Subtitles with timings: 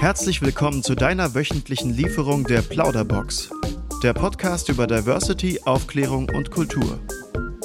[0.00, 3.50] Herzlich willkommen zu deiner wöchentlichen Lieferung der Plauderbox.
[4.02, 6.98] Der Podcast über Diversity, Aufklärung und Kultur.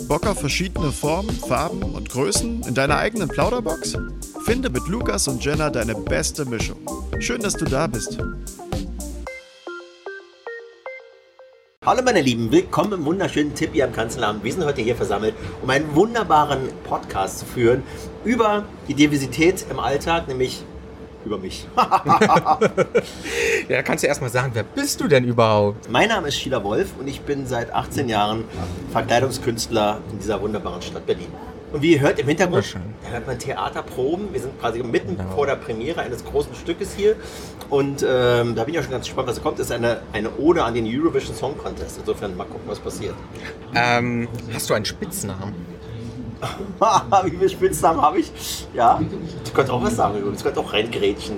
[0.10, 3.98] Bock auf verschiedene Formen, Farben und Größen in deiner eigenen Plauderbox?
[4.44, 6.78] Finde mit Lukas und Jenna deine beste Mischung.
[7.20, 8.18] Schön, dass du da bist.
[11.86, 14.44] Hallo meine Lieben, willkommen im wunderschönen Tippi am Kanzleramt.
[14.44, 17.84] Wir sind heute hier versammelt, um einen wunderbaren Podcast zu führen
[18.26, 20.66] über die Diversität im Alltag, nämlich
[21.26, 21.68] über mich.
[23.70, 25.90] ja, kannst du erstmal sagen, wer bist du denn überhaupt?
[25.90, 28.46] Mein Name ist Sheila Wolf und ich bin seit 18 Jahren
[28.92, 31.28] Verkleidungskünstler in dieser wunderbaren Stadt Berlin.
[31.76, 34.32] Und wie ihr hört im Hintergrund, da hört man Theaterproben.
[34.32, 35.30] Wir sind quasi mitten genau.
[35.32, 37.18] vor der Premiere eines großen Stückes hier.
[37.70, 39.60] Und ähm, da bin ich auch schon ganz gespannt, was kommt.
[39.60, 41.98] Das ist eine, eine Ode an den Eurovision Song Contest.
[42.00, 43.16] Insofern mal gucken, was passiert.
[43.74, 45.54] Ähm, hast du einen Spitznamen?
[47.24, 48.32] Wie viele Spitznamen habe ich?
[48.74, 49.00] Ja,
[49.44, 50.40] ich könnte auch was sagen übrigens.
[50.40, 51.38] Ich könnte auch reingrätschen.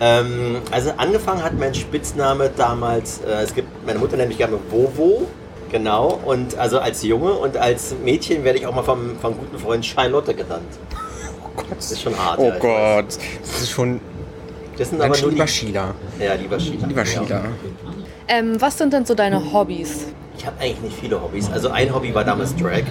[0.00, 4.58] Ähm, also angefangen hat mein Spitzname damals, äh, es gibt, meine Mutter nennt mich gerne
[4.70, 5.26] Vovo.
[5.70, 9.58] Genau, und also als Junge und als Mädchen werde ich auch mal vom, vom guten
[9.58, 10.62] Freund Charlotte genannt.
[11.44, 11.66] Oh Gott.
[11.76, 12.38] Das ist schon hart.
[12.38, 14.00] Oh ja, Gott, das ist schon.
[14.78, 15.94] Das sind aber nur lieber Sheila.
[16.20, 16.86] Ja, lieber Sheila.
[16.86, 17.44] Lieber Sheila.
[18.28, 20.06] Ähm, was sind denn so deine Hobbys?
[20.38, 21.50] Ich habe eigentlich nicht viele Hobbys.
[21.50, 22.84] Also ein Hobby war damals Drag.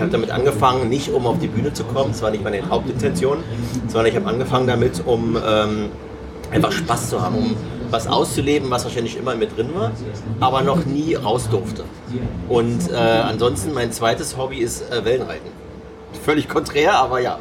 [0.00, 2.66] Ich habe damit angefangen, nicht um auf die Bühne zu kommen, das war nicht meine
[2.70, 3.44] Hauptintention,
[3.86, 5.90] sondern ich habe angefangen damit, um ähm,
[6.50, 7.56] einfach Spaß zu haben, um
[7.90, 9.92] was auszuleben, was wahrscheinlich immer mit drin war,
[10.40, 11.84] aber noch nie raus durfte.
[12.48, 15.50] Und äh, ansonsten mein zweites Hobby ist äh, Wellenreiten.
[16.24, 17.38] Völlig konträr, aber ja.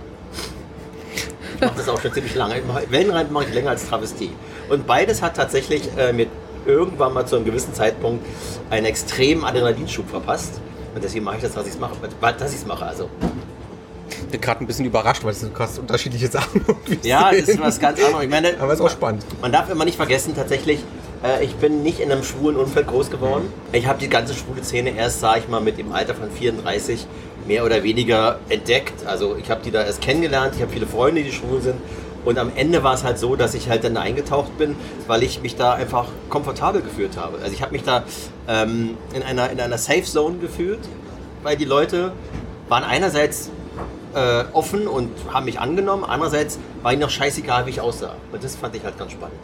[1.56, 2.56] Ich mache das auch schon ziemlich lange.
[2.90, 4.32] Wellenreiten mache ich länger als Travestie.
[4.68, 6.28] Und beides hat tatsächlich äh, mir
[6.66, 8.26] irgendwann mal zu einem gewissen Zeitpunkt
[8.70, 10.60] einen extremen Adrenalinschub verpasst.
[10.96, 11.96] Und deswegen mache ich das, was ich mache.
[12.22, 12.86] Dass ich es mache.
[12.86, 13.10] Also
[14.10, 16.64] ich bin gerade ein bisschen überrascht, weil es sind krass unterschiedliche Sachen.
[17.04, 18.24] Ja, das ist was ganz anderes.
[18.24, 19.26] Ich meine, Aber es ist auch spannend.
[19.42, 20.80] Man darf immer nicht vergessen, tatsächlich,
[21.24, 23.52] äh, ich bin nicht in einem schwulen Umfeld groß geworden.
[23.72, 27.08] Ich habe die ganze schwule Szene erst, sage ich mal, mit dem Alter von 34
[27.48, 29.06] mehr oder weniger entdeckt.
[29.06, 31.76] Also ich habe die da erst kennengelernt, ich habe viele Freunde, die schwul sind.
[32.26, 34.76] Und am Ende war es halt so, dass ich halt dann da eingetaucht bin,
[35.08, 37.38] weil ich mich da einfach komfortabel gefühlt habe.
[37.42, 38.04] Also ich habe mich da
[38.48, 40.80] ähm, in, einer, in einer Safe Zone gefühlt,
[41.44, 42.12] weil die Leute
[42.68, 43.50] waren einerseits
[44.14, 46.04] äh, offen und haben mich angenommen.
[46.04, 48.16] Andererseits war ihnen noch scheißegal, wie ich aussah.
[48.32, 49.38] Und das fand ich halt ganz spannend.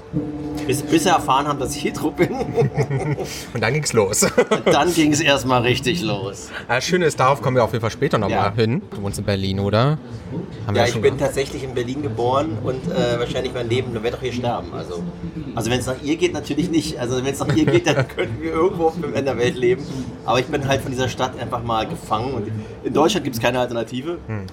[0.68, 2.31] Bis, bis sie erfahren haben, dass ich hetero bin.
[3.53, 4.23] und dann ging's los.
[4.23, 6.50] und dann ging es erstmal richtig los.
[6.68, 8.53] Das Schöne ist, darauf kommen wir auf jeden Fall später nochmal ja.
[8.53, 8.81] hin.
[8.91, 9.97] Du wohnst in Berlin, oder?
[10.66, 11.22] Haben ja, ich bin gehabt.
[11.22, 14.74] tatsächlich in Berlin geboren und äh, wahrscheinlich mein Leben, dann werde ich hier sterben.
[14.74, 15.03] Also,
[15.53, 17.00] also wenn es nach ihr geht, natürlich nicht.
[17.00, 19.84] Also wenn es nach ihr geht, dann könnten wir irgendwo in der Welt leben.
[20.25, 22.34] Aber ich bin halt von dieser Stadt einfach mal gefangen.
[22.34, 22.47] Und
[22.84, 24.18] in Deutschland gibt es keine Alternative.
[24.28, 24.45] Hm.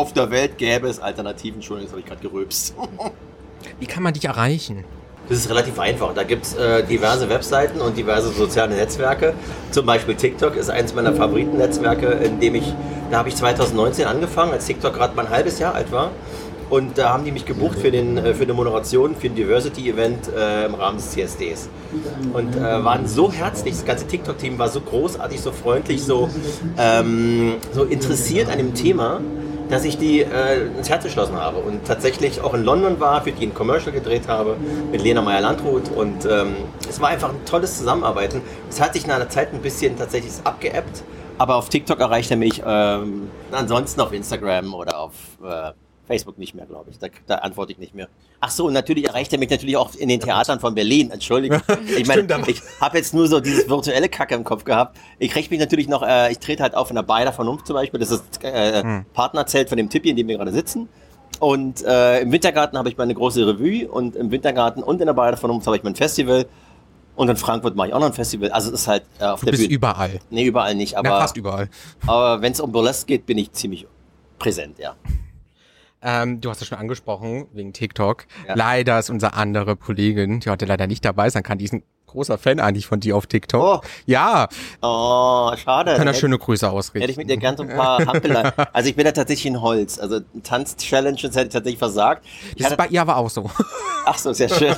[0.00, 1.56] Auf der Welt gäbe es Alternativen.
[1.56, 2.74] Entschuldigung, das habe ich gerade gerülpst.
[3.80, 4.82] Wie kann man dich erreichen?
[5.28, 6.14] Das ist relativ einfach.
[6.14, 9.34] Da gibt es äh, diverse Webseiten und diverse soziale Netzwerke.
[9.70, 12.72] Zum Beispiel TikTok ist eines meiner Favoritennetzwerke, in dem ich,
[13.10, 16.12] da habe ich 2019 angefangen, als TikTok gerade mal ein halbes Jahr alt war.
[16.70, 20.30] Und da haben die mich gebucht für, den, äh, für eine Moderation, für ein Diversity-Event
[20.34, 21.68] äh, im Rahmen des CSDs.
[22.32, 26.30] Und äh, waren so herzlich, das ganze TikTok-Team war so großartig, so freundlich, so,
[26.78, 29.20] ähm, so interessiert an dem Thema
[29.70, 33.32] dass ich die äh, ins Herz geschlossen habe und tatsächlich auch in London war, für
[33.32, 34.56] die ein Commercial gedreht habe
[34.90, 36.56] mit Lena Meyer-Landrut und ähm,
[36.88, 38.42] es war einfach ein tolles Zusammenarbeiten.
[38.68, 41.02] Es hat sich nach einer Zeit ein bisschen tatsächlich abgeebbt,
[41.38, 45.72] aber auf TikTok erreicht er mich, ähm, ansonsten auf Instagram oder auf äh,
[46.10, 46.98] Facebook nicht mehr, glaube ich.
[46.98, 48.08] Da, da, antworte ich nicht mehr.
[48.40, 51.10] Ach so, natürlich erreicht er mich natürlich auch in den Theatern von Berlin.
[51.12, 51.60] Entschuldigung.
[51.96, 54.96] Ich meine, ich habe jetzt nur so dieses virtuelle Kacke im Kopf gehabt.
[55.18, 57.74] Ich kriege mich natürlich noch, äh, ich trete halt auf in der Beider Vernunft zum
[57.74, 58.00] Beispiel.
[58.00, 59.04] Das ist das äh, hm.
[59.12, 60.88] Partnerzelt von dem Tippi, in dem wir gerade sitzen.
[61.38, 65.14] Und äh, im Wintergarten habe ich meine große Revue und im Wintergarten und in der
[65.14, 66.46] Beider Vernunft habe ich mein Festival.
[67.16, 68.50] Und in Frankfurt mache ich auch noch ein Festival.
[68.50, 69.74] Also es ist halt äh, auf du der bist Bühne.
[69.74, 70.20] überall.
[70.30, 70.96] Nee, überall nicht.
[70.96, 71.68] Aber, Na, fast überall.
[72.06, 73.86] Aber wenn es um Burlesque geht, bin ich ziemlich
[74.38, 74.96] präsent, ja.
[76.02, 78.26] Ähm, du hast es schon angesprochen, wegen TikTok.
[78.48, 78.54] Ja.
[78.54, 82.58] Leider ist unsere andere Kollegin, die heute leider nicht dabei sein kann, diesen großer Fan
[82.58, 83.84] eigentlich von dir auf TikTok.
[83.84, 83.88] Oh.
[84.06, 84.48] Ja.
[84.82, 85.94] Oh, schade.
[85.96, 87.00] Kann er schöne Grüße ausrichten.
[87.00, 88.52] Hätte ich mit dir gern so ein paar Hampeleien.
[88.72, 89.98] Also ich bin da tatsächlich in Holz.
[89.98, 92.24] Also Tanz-Challenges hätte ich tatsächlich versagt.
[92.54, 93.50] Ich das ist bei ihr aber auch so.
[94.04, 94.74] Ach so, sehr schön.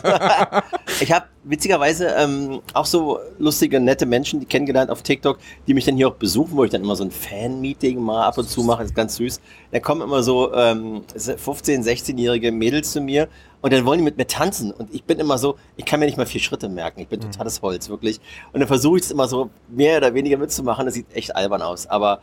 [1.01, 5.85] ich habe witzigerweise ähm, auch so lustige, nette Menschen die kennengelernt auf TikTok, die mich
[5.85, 8.63] dann hier auch besuchen, wo ich dann immer so ein Fan-Meeting mal ab und zu
[8.63, 8.83] mache.
[8.83, 9.41] Das ist ganz süß.
[9.71, 13.29] Da kommen immer so ähm, 15-, 16-jährige Mädels zu mir
[13.61, 14.73] und dann wollen die mit mir tanzen.
[14.73, 17.01] Und ich bin immer so, ich kann mir nicht mal vier Schritte merken.
[17.01, 17.31] Ich bin mhm.
[17.31, 18.21] totales Holz, wirklich.
[18.53, 20.85] Und dann versuche ich es immer so mehr oder weniger mitzumachen.
[20.85, 21.87] Das sieht echt albern aus.
[21.87, 22.21] Aber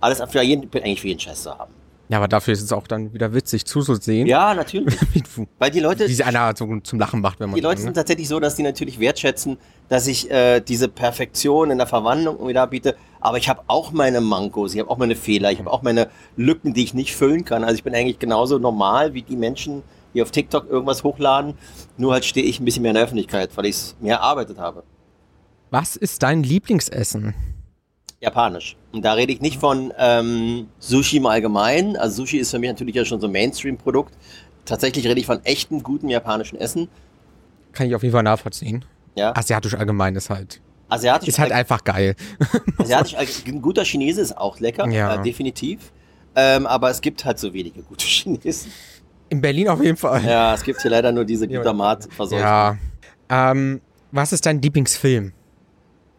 [0.00, 1.81] alles für jeden, ich bin eigentlich für jeden Scheiß zu haben.
[2.08, 4.26] Ja, aber dafür ist es auch dann wieder witzig zuzusehen.
[4.26, 4.96] Ja, natürlich.
[5.58, 6.08] Weil die Leute.
[6.08, 7.56] Wie sie einer so zum Lachen macht, wenn man.
[7.56, 9.56] Die Leute kann, sind tatsächlich so, dass die natürlich wertschätzen,
[9.88, 12.96] dass ich äh, diese Perfektion in der Verwandlung da biete.
[13.20, 16.08] Aber ich habe auch meine Mankos, ich habe auch meine Fehler, ich habe auch meine
[16.36, 17.64] Lücken, die ich nicht füllen kann.
[17.64, 19.82] Also ich bin eigentlich genauso normal wie die Menschen,
[20.12, 21.54] die auf TikTok irgendwas hochladen.
[21.96, 24.58] Nur halt stehe ich ein bisschen mehr in der Öffentlichkeit, weil ich es mehr erarbeitet
[24.58, 24.82] habe.
[25.70, 27.34] Was ist dein Lieblingsessen?
[28.22, 28.76] Japanisch.
[28.92, 31.96] Und da rede ich nicht von ähm, Sushi im Allgemeinen.
[31.96, 34.14] Also Sushi ist für mich natürlich ja schon so ein Mainstream-Produkt.
[34.64, 36.88] Tatsächlich rede ich von echtem, gutem japanischen Essen.
[37.72, 38.84] Kann ich auf jeden Fall nachvollziehen.
[39.16, 39.34] Ja.
[39.36, 40.60] Asiatisch allgemein ist halt.
[40.88, 42.14] Asiatisch ist halt einfach geil.
[42.78, 43.16] Asiatisch,
[43.46, 45.16] ein guter Chinese ist auch lecker, Ja.
[45.16, 45.90] äh, definitiv.
[46.36, 48.70] Ähm, aber es gibt halt so wenige gute Chinesen.
[49.30, 50.22] In Berlin auf jeden Fall.
[50.24, 52.44] Ja, es gibt hier leider nur diese Glutamat-Verseuchung.
[52.44, 52.76] Ja.
[53.30, 53.80] Ähm,
[54.12, 55.32] was ist dein Lieblingsfilm?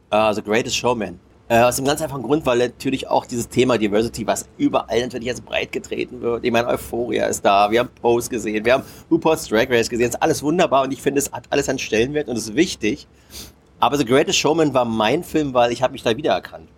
[0.10, 1.20] Äh, The Greatest Showman.
[1.54, 5.28] Äh, aus dem ganz einfachen Grund, weil natürlich auch dieses Thema Diversity, was überall natürlich
[5.28, 6.44] jetzt breit getreten wird.
[6.44, 10.10] Ich meine, Euphoria ist da, wir haben Pose gesehen, wir haben RuPaul's Drag Race gesehen,
[10.10, 13.06] ist alles wunderbar und ich finde, es hat alles einen Stellenwert und ist wichtig.
[13.80, 16.70] Aber The Greatest Showman war mein Film, weil ich habe mich da wiedererkannt.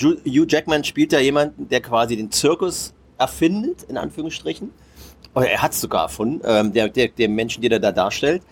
[0.00, 4.70] Hugh Jackman spielt ja jemanden, der quasi den Zirkus erfindet, in Anführungsstrichen.
[5.34, 8.42] Oder er hat es sogar erfunden, ähm, der, der, der Menschen, die er da darstellt.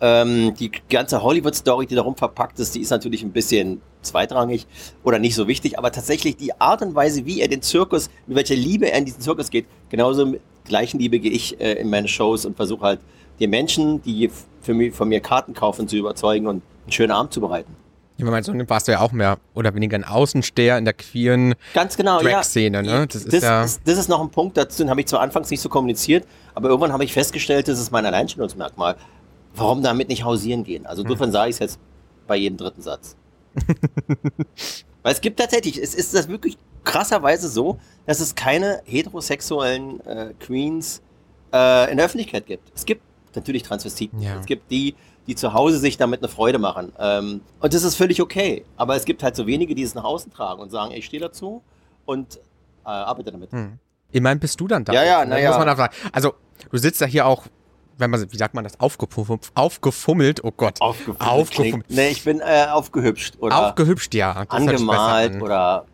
[0.00, 4.66] Ähm, die ganze Hollywood-Story, die darum verpackt ist, die ist natürlich ein bisschen zweitrangig
[5.02, 8.36] oder nicht so wichtig, aber tatsächlich die Art und Weise, wie er den Zirkus, mit
[8.36, 11.90] welcher Liebe er in diesen Zirkus geht, genauso mit gleichen Liebe gehe ich äh, in
[11.90, 13.00] meine Shows und versuche halt
[13.40, 14.30] die Menschen, die
[14.62, 17.74] für mich, von mir Karten kaufen, zu überzeugen und einen schönen Abend zu bereiten.
[18.18, 21.54] Ich meine, so warst du ja auch mehr oder weniger ein Außensteher in der queeren
[21.72, 23.00] Ganz genau, Drag-Szene, ja.
[23.00, 23.06] ne?
[23.06, 25.20] Das ist das, ja- ist, das ist noch ein Punkt, dazu den habe ich zwar
[25.20, 26.24] anfangs nicht so kommuniziert,
[26.54, 28.96] aber irgendwann habe ich festgestellt, das ist mein Alleinstellungsmerkmal.
[29.58, 30.86] Warum damit nicht hausieren gehen?
[30.86, 31.06] Also Hm.
[31.10, 31.78] insofern sage ich es jetzt
[32.26, 33.16] bei jedem dritten Satz.
[35.02, 40.34] Weil es gibt tatsächlich, es ist das wirklich krasserweise so, dass es keine heterosexuellen äh,
[40.40, 41.02] Queens
[41.52, 42.70] äh, in der Öffentlichkeit gibt.
[42.74, 43.02] Es gibt
[43.34, 44.20] natürlich Transvestiten.
[44.20, 44.38] Ja.
[44.40, 44.94] Es gibt die,
[45.26, 46.92] die zu Hause sich damit eine Freude machen.
[46.98, 48.64] Ähm, und das ist völlig okay.
[48.76, 51.06] Aber es gibt halt so wenige, die es nach außen tragen und sagen, ey, ich
[51.06, 51.62] stehe dazu
[52.04, 52.40] und äh,
[52.84, 53.52] arbeite damit.
[53.52, 53.78] Hm.
[54.10, 54.92] Ich meine, bist du dann da?
[54.92, 55.30] Ja, ja, Ne?
[55.30, 55.50] na ja.
[55.50, 55.94] Muss man da fragen.
[56.12, 56.32] Also,
[56.70, 57.44] du sitzt ja hier auch,
[57.98, 60.80] wenn man, wie sagt man das, aufgefummelt, aufgefummelt, oh Gott.
[60.80, 61.20] Aufgefummelt.
[61.20, 61.86] Aufgefummelt.
[61.90, 64.34] Nee, ich bin äh, aufgehübscht oder Aufgehübscht, ja.
[64.34, 65.42] Das angemalt an.
[65.42, 65.84] oder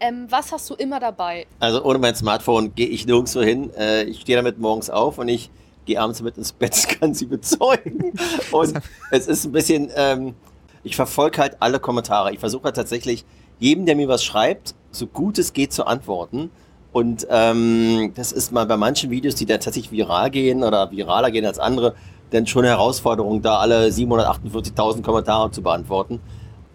[0.00, 1.46] Ähm, was hast du immer dabei?
[1.60, 3.72] also ohne mein Smartphone gehe ich nirgendwo hin.
[3.74, 5.50] Äh, ich stehe damit morgens auf und ich
[5.86, 8.12] gehe abends damit ins Bett, kann sie bezeugen.
[8.52, 8.80] Und
[9.10, 10.34] es ist ein bisschen, ähm,
[10.82, 12.32] ich verfolge halt alle Kommentare.
[12.32, 13.24] Ich versuche halt tatsächlich
[13.58, 16.50] jedem, der mir was schreibt, so gut es geht zu antworten.
[16.92, 21.30] Und ähm, das ist mal bei manchen Videos, die dann tatsächlich viral gehen oder viraler
[21.30, 21.94] gehen als andere,
[22.30, 26.20] dann schon eine Herausforderung, da alle 748.000 Kommentare zu beantworten.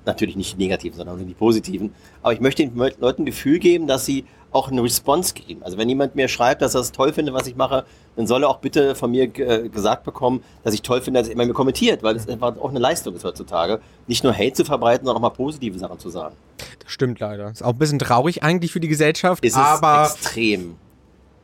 [0.05, 1.93] Natürlich nicht die negativen, sondern die positiven.
[2.21, 4.25] Aber ich möchte den Leuten ein Gefühl geben, dass sie
[4.55, 5.61] auch eine Response geben.
[5.63, 7.85] Also wenn jemand mir schreibt, dass er es toll findet, was ich mache,
[8.15, 11.27] dann soll er auch bitte von mir äh, gesagt bekommen, dass ich toll finde, dass
[11.27, 14.53] er immer mir kommentiert, weil es einfach auch eine Leistung ist heutzutage, nicht nur Hate
[14.53, 16.35] zu verbreiten, sondern auch mal positive Sachen zu sagen.
[16.81, 17.51] Das stimmt leider.
[17.51, 20.75] Ist auch ein bisschen traurig eigentlich für die Gesellschaft, Es ist aber extrem.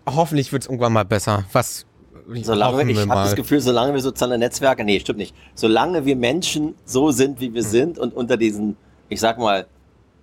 [0.08, 1.44] hoffentlich wird es irgendwann mal besser.
[1.52, 1.86] Was
[2.44, 6.76] Solange, ich habe das Gefühl, solange wir soziale Netzwerke, nee, stimmt nicht, solange wir Menschen
[6.86, 8.78] so sind, wie wir sind und unter diesen,
[9.10, 9.66] ich sag mal,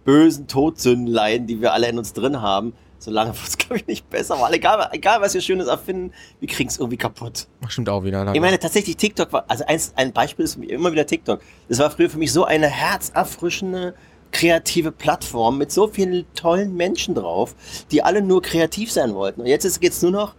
[0.08, 3.86] bösen Todsünden leiden, die wir alle in uns drin haben, solange wird es, glaube ich,
[3.86, 4.40] nicht besser.
[4.40, 7.46] Weil egal, egal, was wir Schönes erfinden, wir kriegen es irgendwie kaputt.
[7.68, 8.20] Stimmt auch wieder.
[8.20, 8.34] leider.
[8.34, 11.42] Ich meine, tatsächlich, TikTok war, also eins, ein Beispiel ist für mich immer wieder TikTok.
[11.68, 13.94] Das war früher für mich so eine herzerfrischende,
[14.32, 17.54] kreative Plattform mit so vielen tollen Menschen drauf,
[17.90, 19.42] die alle nur kreativ sein wollten.
[19.42, 20.34] Und jetzt geht es nur noch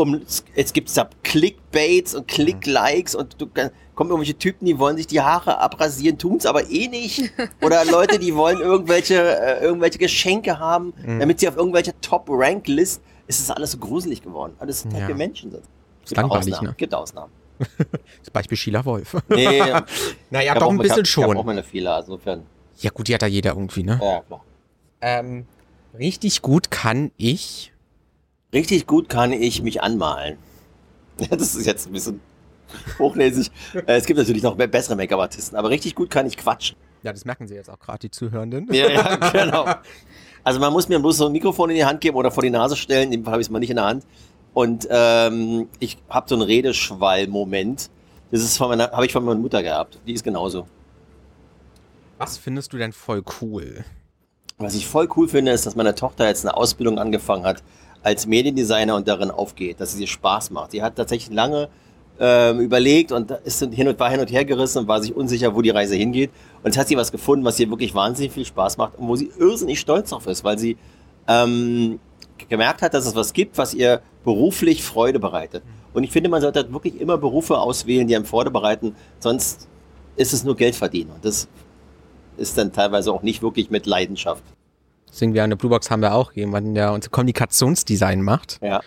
[0.00, 0.20] um,
[0.54, 5.06] jetzt gibt es da Clickbaits und Click-Likes und du kommen irgendwelche Typen, die wollen sich
[5.06, 7.30] die Haare abrasieren, tun es aber eh nicht.
[7.62, 13.40] Oder Leute, die wollen irgendwelche, äh, irgendwelche Geschenke haben, damit sie auf irgendwelche Top-Rank-List, es
[13.40, 14.54] ist alles so gruselig geworden.
[14.58, 15.08] Alles halt Ja.
[15.08, 15.62] wir Menschen sind.
[16.04, 16.68] Ist langweilig, Ausnahmen.
[16.68, 16.74] ne?
[16.76, 17.32] Gibt Ausnahmen.
[18.20, 19.16] Das Beispiel Sheila Wolf.
[19.28, 19.58] Nee,
[20.30, 21.46] naja, ich doch ein ich bisschen hab, Ich habe auch schon.
[21.46, 22.42] meine Fehler, also insofern.
[22.78, 24.00] Ja gut, die hat ja jeder irgendwie, ne?
[24.02, 24.44] Ja, klar.
[25.02, 25.46] Ähm,
[25.98, 27.72] richtig gut kann ich.
[28.52, 30.38] Richtig gut kann ich mich anmalen.
[31.30, 32.20] Das ist jetzt ein bisschen
[32.98, 33.50] hochnäsig.
[33.74, 36.76] Äh, es gibt natürlich noch be- bessere Make-up-Artisten, aber richtig gut kann ich quatschen.
[37.02, 38.72] Ja, das merken sie jetzt auch gerade, die Zuhörenden.
[38.72, 39.66] Ja, ja, genau.
[40.44, 42.50] Also man muss mir bloß so ein Mikrofon in die Hand geben oder vor die
[42.50, 43.04] Nase stellen.
[43.04, 44.06] In dem Fall habe ich es mal nicht in der Hand.
[44.54, 47.90] Und ähm, ich habe so einen Redeschwall-Moment.
[48.30, 49.98] Das ist von meiner, habe ich von meiner Mutter gehabt.
[50.06, 50.66] Die ist genauso.
[52.18, 53.84] Was findest du denn voll cool?
[54.58, 57.62] Was ich voll cool finde, ist, dass meine Tochter jetzt eine Ausbildung angefangen hat
[58.02, 60.72] als Mediendesigner und darin aufgeht, dass es ihr Spaß macht.
[60.72, 61.68] Sie hat tatsächlich lange
[62.18, 65.54] ähm, überlegt und ist hin und war hin und her gerissen und war sich unsicher,
[65.54, 66.30] wo die Reise hingeht.
[66.58, 69.16] Und jetzt hat sie was gefunden, was ihr wirklich wahnsinnig viel Spaß macht und wo
[69.16, 70.76] sie irrsinnig stolz drauf ist, weil sie
[71.26, 71.98] ähm,
[72.48, 75.62] gemerkt hat, dass es was gibt, was ihr beruflich Freude bereitet.
[75.92, 79.66] Und ich finde, man sollte halt wirklich immer Berufe auswählen, die einem Freude bereiten, sonst
[80.16, 81.10] ist es nur Geld verdienen.
[81.10, 81.48] Und das
[82.36, 84.42] ist dann teilweise auch nicht wirklich mit Leidenschaft.
[85.12, 88.58] Deswegen wir an der Bluebox haben wir auch jemanden, der unser Kommunikationsdesign macht.
[88.62, 88.80] Ja.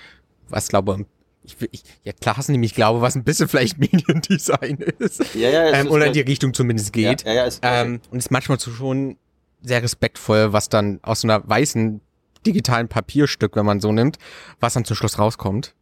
[0.49, 1.05] Was glaube
[1.43, 5.35] ich, ich ja klar hast du nämlich glaube, was ein bisschen vielleicht Mediendesign ist.
[5.35, 7.23] Ja, ja, ähm, ist oder in die Richtung zumindest geht.
[7.23, 9.17] Ja, ja, ja, ist, Ähm, und ist manchmal so schon
[9.61, 12.01] sehr respektvoll, was dann aus so einer weißen
[12.45, 14.17] digitalen Papierstück, wenn man so nimmt,
[14.59, 15.73] was dann zum Schluss rauskommt.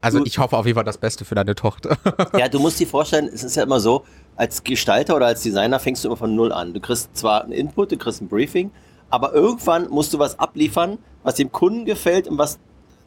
[0.00, 1.96] Also Du- ich hoffe auf jeden Fall das Beste für deine Tochter.
[2.38, 4.04] Ja, du musst dir vorstellen, es ist ja immer so,
[4.36, 6.72] als Gestalter oder als Designer fängst du immer von Null an.
[6.74, 8.70] Du kriegst zwar einen Input, du kriegst ein Briefing,
[9.12, 12.58] aber irgendwann musst du was abliefern, was dem Kunden gefällt und was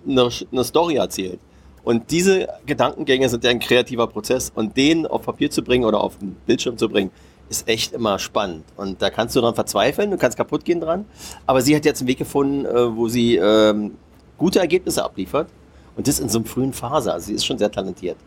[0.07, 1.39] eine, eine Story erzählt.
[1.83, 5.99] Und diese Gedankengänge sind ja ein kreativer Prozess und den auf Papier zu bringen oder
[5.99, 7.09] auf den Bildschirm zu bringen,
[7.49, 8.65] ist echt immer spannend.
[8.77, 11.05] Und da kannst du dran verzweifeln, du kannst kaputt gehen dran.
[11.47, 13.95] Aber sie hat jetzt einen Weg gefunden, äh, wo sie ähm,
[14.37, 15.49] gute Ergebnisse abliefert.
[15.97, 17.11] Und das in so einer frühen Phase.
[17.11, 18.17] Also sie ist schon sehr talentiert.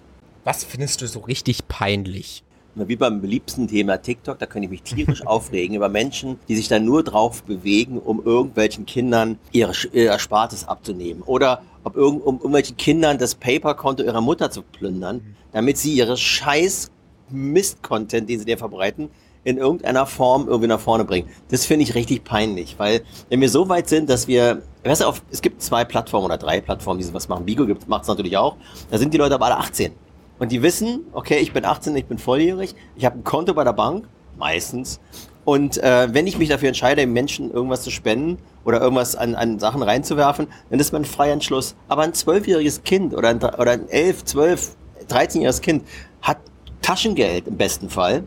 [0.43, 2.43] Was findest du so richtig peinlich?
[2.87, 6.69] Wie beim beliebsten Thema TikTok, da könnte ich mich tierisch aufregen über Menschen, die sich
[6.69, 11.23] da nur drauf bewegen, um irgendwelchen Kindern ihre, ihr Erspartes abzunehmen.
[11.23, 16.17] Oder ob irgend, um irgendwelchen Kindern das Paper-Konto ihrer Mutter zu plündern, damit sie ihre
[16.17, 16.91] scheiß
[17.31, 19.11] Mist-Content, den sie dir verbreiten,
[19.45, 21.29] in irgendeiner Form irgendwie nach vorne bringen.
[21.49, 25.07] Das finde ich richtig peinlich, weil wenn wir so weit sind, dass wir, weißt du,
[25.07, 27.47] auf, es gibt zwei Plattformen oder drei Plattformen, die sowas machen.
[27.47, 28.57] Bigo macht es natürlich auch.
[28.91, 29.93] Da sind die Leute aber alle 18.
[30.39, 33.65] Und die wissen, okay, ich bin 18, ich bin volljährig, ich habe ein Konto bei
[33.65, 35.01] der Bank, meistens.
[35.45, 39.59] Und äh, wenn ich mich dafür entscheide, Menschen irgendwas zu spenden oder irgendwas an, an
[39.59, 41.75] Sachen reinzuwerfen, dann ist man ein freier Entschluss.
[41.89, 44.77] Aber ein zwölfjähriges Kind oder ein, oder ein elf, zwölf,
[45.09, 45.85] 13-jähriges Kind
[46.21, 46.37] hat
[46.83, 48.25] Taschengeld im besten Fall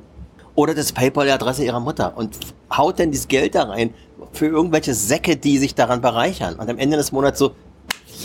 [0.55, 2.37] oder das PayPal-Adresse ihrer Mutter und
[2.75, 3.93] haut dann dieses Geld da rein
[4.33, 7.53] für irgendwelche Säcke, die sich daran bereichern und am Ende des Monats so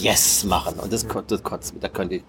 [0.01, 0.79] Yes machen.
[0.79, 1.75] Und das, das kotzt.
[1.81, 2.25] Da könnte ich,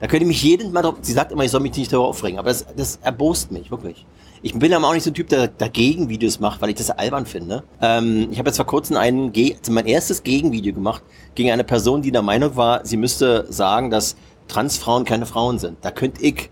[0.00, 2.08] da könnte ich mich jeden Mal drauf, sie sagt immer, ich soll mich nicht darüber
[2.08, 4.06] aufregen, aber das, das erbost mich, wirklich.
[4.40, 6.90] Ich bin aber auch nicht so ein Typ, der dagegen Videos macht, weil ich das
[6.90, 7.64] albern finde.
[7.80, 11.02] Ähm, ich habe jetzt vor kurzem einen, also mein erstes Gegenvideo gemacht
[11.34, 15.78] gegen eine Person, die der Meinung war, sie müsste sagen, dass Transfrauen keine Frauen sind.
[15.82, 16.50] Da könnte ich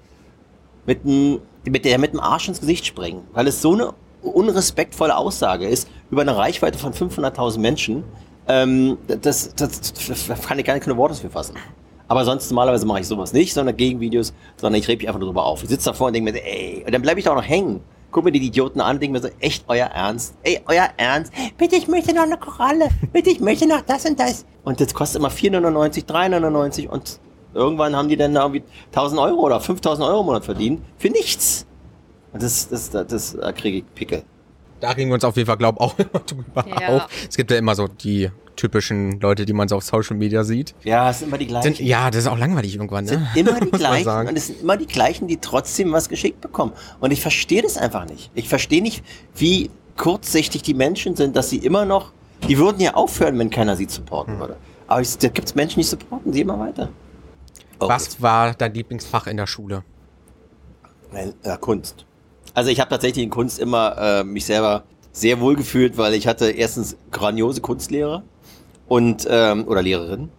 [0.84, 5.16] mit dem, mit der mit dem Arsch ins Gesicht springen, weil es so eine unrespektvolle
[5.16, 8.04] Aussage ist über eine Reichweite von 500.000 Menschen.
[8.48, 9.92] Ähm, das, das,
[10.26, 11.54] das kann ich gar nicht keine Worte für fassen.
[12.08, 15.28] Aber sonst normalerweise mache ich sowas nicht, sondern Gegenvideos, sondern ich rede mich einfach nur
[15.28, 15.62] drüber auf.
[15.62, 17.80] Ich sitze davor und denke mir, ey, und dann bleibe ich da auch noch hängen.
[18.12, 20.34] Guck mir die Idioten an denke mir so, echt euer Ernst?
[20.42, 21.32] Ey, euer Ernst?
[21.58, 22.88] Bitte, ich möchte noch eine Koralle.
[23.12, 24.46] Bitte, ich möchte noch das und das.
[24.64, 27.20] Und das kostet immer 4,99, 3,99 und
[27.52, 31.10] irgendwann haben die dann da irgendwie 1000 Euro oder 5000 Euro im Monat verdient für
[31.10, 31.66] nichts.
[32.32, 34.22] Und das, das, das, das da kriege ich Pickel.
[34.86, 36.88] Da regen wir uns auf jeden Fall, glaube ich, auch immer drüber Ja.
[36.96, 37.08] auf.
[37.28, 40.74] Es gibt ja immer so die typischen Leute, die man so auf Social Media sieht.
[40.82, 41.74] Ja, es sind immer die gleichen.
[41.74, 43.10] Sind, ja, das ist auch langweilig irgendwann, ne?
[43.34, 44.28] sind immer die gleichen sagen.
[44.30, 46.72] und es sind immer die gleichen, die trotzdem was geschickt bekommen.
[47.00, 48.30] Und ich verstehe das einfach nicht.
[48.34, 52.12] Ich verstehe nicht, wie kurzsichtig die Menschen sind, dass sie immer noch,
[52.48, 54.40] die würden ja aufhören, wenn keiner sie supporten Hm.
[54.40, 54.56] würde.
[54.86, 56.88] Aber es, da gibt es Menschen, die supporten sie immer weiter.
[57.78, 59.82] Oh, Was war dein Lieblingsfach in der Schule?
[61.12, 62.05] Nein, äh, Kunst.
[62.56, 66.26] Also ich habe tatsächlich in Kunst immer äh, mich selber sehr wohl gefühlt, weil ich
[66.26, 68.22] hatte erstens grandiose Kunstlehrer
[68.88, 70.30] und ähm, oder Lehrerin.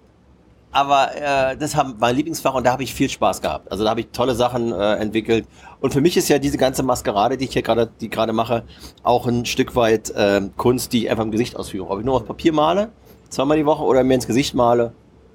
[0.71, 3.71] Aber äh, das haben mein Lieblingsfach und da habe ich viel Spaß gehabt.
[3.71, 5.45] Also da habe ich tolle Sachen äh, entwickelt.
[5.79, 8.63] Und für mich ist ja diese ganze Maskerade, die ich hier gerade, die gerade mache,
[9.03, 11.87] auch ein Stück weit äh, Kunst, die ich einfach im Gesicht ausführe.
[11.87, 12.89] Ob ich nur auf Papier male,
[13.29, 14.91] zweimal die Woche, oder mir ins Gesicht male.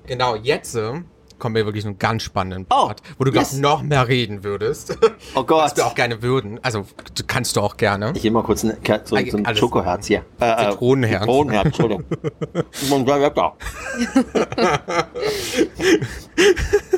[0.06, 0.94] Genau, jetzt äh,
[1.42, 3.54] kommen wir wirklich so einen ganz spannenden Oh, Part, wo du yes.
[3.54, 4.96] noch mehr reden würdest.
[5.34, 5.64] Oh Gott.
[5.64, 6.60] Was wir auch gerne würden.
[6.62, 6.86] Also,
[7.26, 8.12] kannst du auch gerne.
[8.14, 10.24] Ich mal kurz ein, so, so ein Schokoherz hier.
[10.38, 11.22] Äh, Zitronenherz.
[11.22, 12.04] Zitronenherz, Entschuldigung.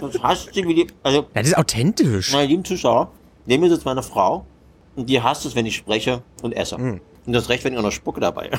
[0.00, 2.32] Das hasst sie wie die, also, Ja, das ist authentisch.
[2.32, 3.10] meine lieben Zuschauer,
[3.46, 4.44] neben mir sitzt meine Frau
[4.94, 6.76] und die hasst es, wenn ich spreche und esse.
[6.76, 7.00] Hm.
[7.26, 8.50] Und das recht, wenn ich auch noch spucke dabei.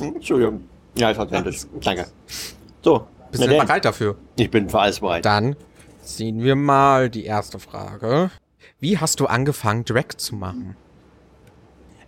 [0.00, 0.62] Entschuldigung.
[0.96, 1.66] Ja, ist authentisch.
[1.82, 2.06] Danke.
[2.82, 4.16] So, Bist na du denn, bereit dafür?
[4.36, 5.24] ich bin für alles bereit.
[5.24, 5.56] Dann
[6.02, 8.30] ziehen wir mal die erste Frage.
[8.78, 10.76] Wie hast du angefangen, Drag zu machen?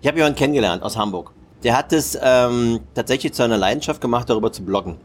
[0.03, 1.33] Ich habe jemanden kennengelernt aus Hamburg.
[1.63, 4.99] Der hat es ähm, tatsächlich zu einer Leidenschaft gemacht, darüber zu bloggen.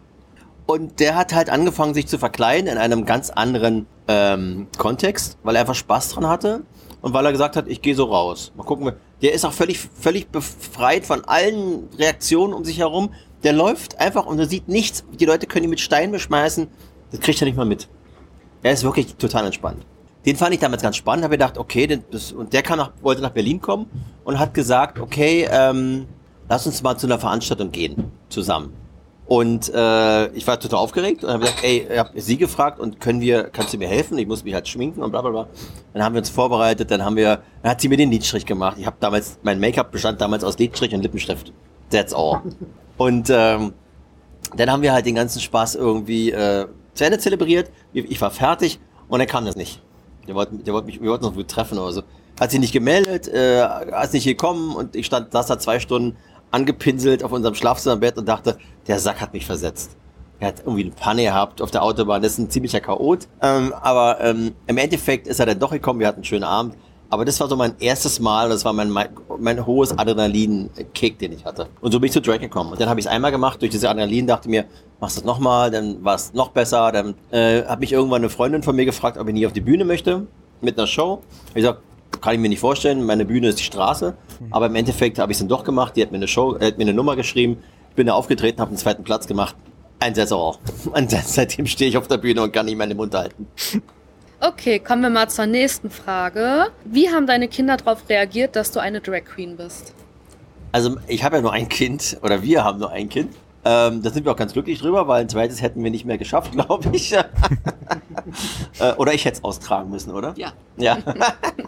[0.66, 5.56] Und der hat halt angefangen, sich zu verkleiden in einem ganz anderen ähm, Kontext, weil
[5.56, 6.64] er einfach Spaß dran hatte
[7.02, 8.52] und weil er gesagt hat, ich gehe so raus.
[8.58, 8.92] Mal gucken.
[9.22, 13.14] Der ist auch völlig, völlig befreit von allen Reaktionen um sich herum.
[13.44, 15.04] Der läuft einfach und er sieht nichts.
[15.20, 16.68] Die Leute können ihn mit Steinen beschmeißen.
[17.12, 17.88] Das kriegt er nicht mal mit.
[18.64, 19.86] Er ist wirklich total entspannt.
[20.26, 22.92] Den fand ich damals ganz spannend, habe gedacht, okay, den- das, und der kam nach,
[23.02, 23.86] wollte nach Berlin kommen
[24.26, 26.08] und hat gesagt, okay, ähm,
[26.50, 28.74] lass uns mal zu einer Veranstaltung gehen, zusammen.
[29.28, 33.00] Und äh, ich war total aufgeregt und habe gesagt, ey, ich habe sie gefragt und
[33.00, 34.18] können wir, kannst du mir helfen?
[34.18, 35.48] Ich muss mich halt schminken und bla bla bla.
[35.94, 38.76] Dann haben wir uns vorbereitet, dann haben wir, dann hat sie mir den Lidstrich gemacht.
[38.80, 41.54] Ich habe damals, mein Make-up bestand damals aus Lidstrich und Lippenstift.
[41.92, 42.42] That's all.
[43.00, 43.74] Und ähm,
[44.58, 47.72] dann haben wir halt den ganzen Spaß irgendwie äh, zu Ende zelebriert.
[47.94, 48.78] Ich war fertig
[49.08, 49.82] und dann kam das nicht.
[50.28, 52.04] Der wollte, der wollte mich, wir wollten uns gut treffen oder so.
[52.38, 56.18] Hat sich nicht gemeldet, äh, hat nicht gekommen und ich stand, saß da zwei Stunden
[56.52, 59.96] angepinselt auf unserem Schlafzimmerbett und dachte, der Sack hat mich versetzt.
[60.42, 62.22] Er hat irgendwie eine Panne gehabt auf der Autobahn.
[62.22, 63.28] Das ist ein ziemlicher Chaot.
[63.42, 66.02] Ähm, aber ähm, im Endeffekt ist er dann doch gekommen.
[66.02, 66.76] Wir hatten einen schönen Abend.
[67.12, 71.34] Aber das war so mein erstes Mal, das war mein, mein, mein hohes Adrenalin-Kick, den
[71.34, 71.68] ich hatte.
[71.82, 72.72] Und so bin ich zu Drake gekommen.
[72.72, 74.66] Und dann habe ich es einmal gemacht, durch diese Adrenalin dachte mir,
[75.00, 76.92] machst du das nochmal, dann war es noch besser.
[76.92, 79.62] Dann äh, hat mich irgendwann eine Freundin von mir gefragt, ob ich nie auf die
[79.62, 80.28] Bühne möchte,
[80.62, 81.24] mit einer Show.
[81.50, 81.82] Ich gesagt,
[82.22, 84.16] kann ich mir nicht vorstellen, meine Bühne ist die Straße.
[84.52, 86.68] Aber im Endeffekt habe ich es dann doch gemacht, die hat mir eine Show, äh,
[86.68, 87.58] hat mir eine Nummer geschrieben.
[87.90, 89.56] Ich bin da aufgetreten, habe einen zweiten Platz gemacht.
[90.00, 90.60] Ein auch.
[90.94, 93.48] Und seitdem stehe ich auf der Bühne und kann nicht mehr den Mund halten.
[94.42, 96.68] Okay, kommen wir mal zur nächsten Frage.
[96.86, 99.94] Wie haben deine Kinder darauf reagiert, dass du eine Drag Queen bist?
[100.72, 103.36] Also ich habe ja nur ein Kind, oder wir haben nur ein Kind.
[103.66, 106.18] Ähm, da sind wir auch ganz glücklich drüber, weil ein zweites hätten wir nicht mehr
[106.18, 107.12] geschafft, glaube ich.
[108.80, 110.34] äh, oder ich hätte es austragen müssen, oder?
[110.38, 110.54] Ja.
[110.78, 111.00] Ja.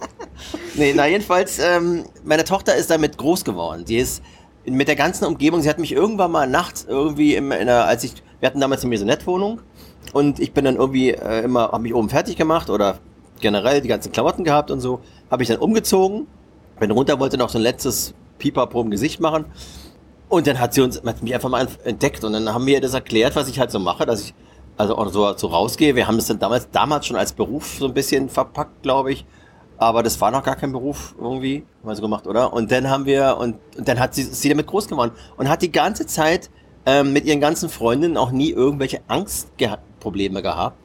[0.76, 3.84] nee, na jedenfalls, ähm, meine Tochter ist damit groß geworden.
[3.84, 4.24] Die ist
[4.64, 8.06] mit der ganzen Umgebung, sie hat mich irgendwann mal nachts irgendwie, in, in einer, als
[8.06, 9.60] ich, wir hatten damals eine Maisonette-Wohnung
[10.14, 12.98] und ich bin dann irgendwie äh, immer, habe mich oben fertig gemacht oder
[13.40, 15.00] generell die ganzen Klamotten gehabt und so.
[15.30, 16.28] Habe ich dann umgezogen,
[16.80, 19.46] bin runter, wollte noch so ein letztes Pipapo im Gesicht machen.
[20.30, 22.82] Und dann hat sie uns, hat mich einfach mal entdeckt und dann haben wir ihr
[22.82, 24.34] das erklärt, was ich halt so mache, dass ich
[24.78, 25.96] also auch so, so rausgehe.
[25.96, 29.26] Wir haben das dann damals, damals schon als Beruf so ein bisschen verpackt, glaube ich.
[29.78, 32.54] Aber das war noch gar kein Beruf irgendwie, haben wir so gemacht, oder?
[32.54, 35.62] Und dann haben wir, und, und dann hat sie, sie damit groß geworden und hat
[35.64, 36.52] die ganze Zeit
[36.86, 39.84] ähm, mit ihren ganzen Freundinnen auch nie irgendwelche Angstprobleme gehabt,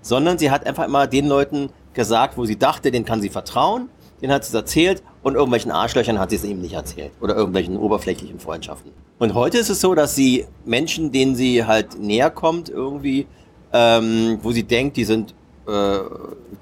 [0.02, 3.88] sondern sie hat einfach immer den Leuten gesagt, wo sie dachte, denen kann sie vertrauen,
[4.22, 7.34] den hat sie es erzählt und irgendwelchen Arschlöchern hat sie es eben nicht erzählt oder
[7.34, 8.92] irgendwelchen oberflächlichen Freundschaften.
[9.18, 13.26] Und heute ist es so, dass sie Menschen, denen sie halt näher kommt, irgendwie,
[13.72, 15.34] ähm, wo sie denkt, die sind
[15.66, 15.98] äh,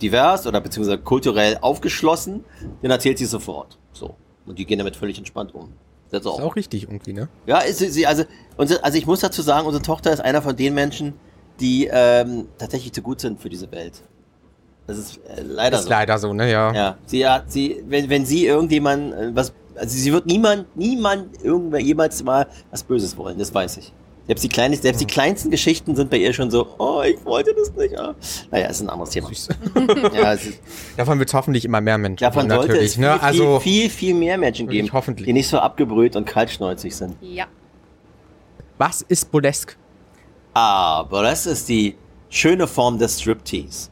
[0.00, 2.44] divers oder beziehungsweise kulturell aufgeschlossen,
[2.82, 3.78] den erzählt sie sofort.
[3.92, 4.14] So.
[4.46, 5.72] Und die gehen damit völlig entspannt um.
[6.10, 7.28] Das ist auch richtig irgendwie, ne?
[7.46, 8.24] Ja, ist sie, also,
[8.56, 11.14] unsere, also ich muss dazu sagen, unsere Tochter ist einer von den Menschen,
[11.60, 14.02] die ähm, tatsächlich zu gut sind für diese Welt.
[14.86, 15.90] Das ist äh, leider ist so.
[15.90, 16.72] leider so, ne, ja.
[16.72, 21.42] Ja, sie hat, sie, wenn, wenn sie irgendjemand äh, was, also sie wird niemand, niemand
[21.42, 23.92] irgendwer jemals mal was Böses wollen, das weiß ich.
[24.26, 27.54] Selbst die, kleinen, selbst die kleinsten Geschichten sind bei ihr schon so, oh, ich wollte
[27.54, 27.98] das nicht.
[27.98, 28.14] Ah.
[28.50, 29.28] Naja, ist ein anderes Thema.
[30.14, 30.36] ja,
[30.96, 32.48] davon wird es hoffentlich immer mehr Menschen davon geben.
[32.48, 33.22] Davon sollte es viel, ne?
[33.22, 35.26] also, viel, viel, mehr Menschen geben, hoffentlich.
[35.26, 37.16] die nicht so abgebrüht und kaltschnäuzig sind.
[37.20, 37.44] Ja.
[38.78, 39.76] Was ist Burlesque?
[40.54, 41.96] Ah, Burlesque ist die
[42.30, 43.90] schöne Form des Striptease.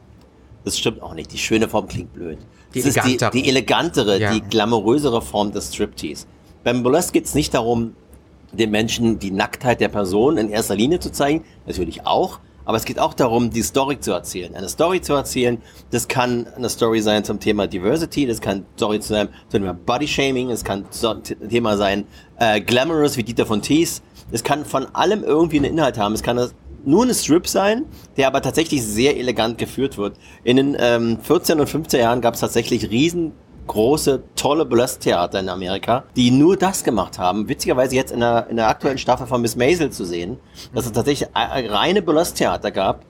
[0.63, 1.31] Das stimmt auch nicht.
[1.33, 2.39] Die schöne Form klingt blöd.
[2.73, 3.27] Die das elegantere.
[3.27, 4.33] ist die, die elegantere, ja.
[4.33, 6.25] die glamourösere Form des Striptease.
[6.63, 7.95] Beim Burlesque geht es nicht darum,
[8.53, 12.85] den Menschen die Nacktheit der Person in erster Linie zu zeigen, natürlich auch, aber es
[12.85, 14.55] geht auch darum, die Story zu erzählen.
[14.55, 18.99] Eine Story zu erzählen, das kann eine Story sein zum Thema Diversity, das kann Story
[18.99, 20.85] zu sein zum Thema Body Shaming, es kann
[21.49, 22.05] Thema sein
[22.39, 24.01] äh, Glamorous wie Dieter von Thies.
[24.31, 26.13] Es kann von allem irgendwie einen Inhalt haben.
[26.13, 26.39] Es kann
[26.85, 27.85] nur ein Strip sein,
[28.17, 30.17] der aber tatsächlich sehr elegant geführt wird.
[30.43, 33.33] In den ähm, 14 und 15 Jahren gab es tatsächlich riesen
[33.67, 37.47] große, tolle Burlesque-Theater in Amerika, die nur das gemacht haben.
[37.47, 40.37] Witzigerweise jetzt in der, in der aktuellen Staffel von Miss Maisel zu sehen,
[40.73, 43.05] dass es tatsächlich reine Burlesque-Theater gab,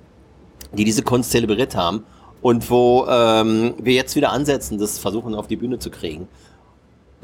[0.74, 2.04] die diese Kunst zelebriert haben
[2.42, 6.28] und wo ähm, wir jetzt wieder ansetzen, das versuchen auf die Bühne zu kriegen.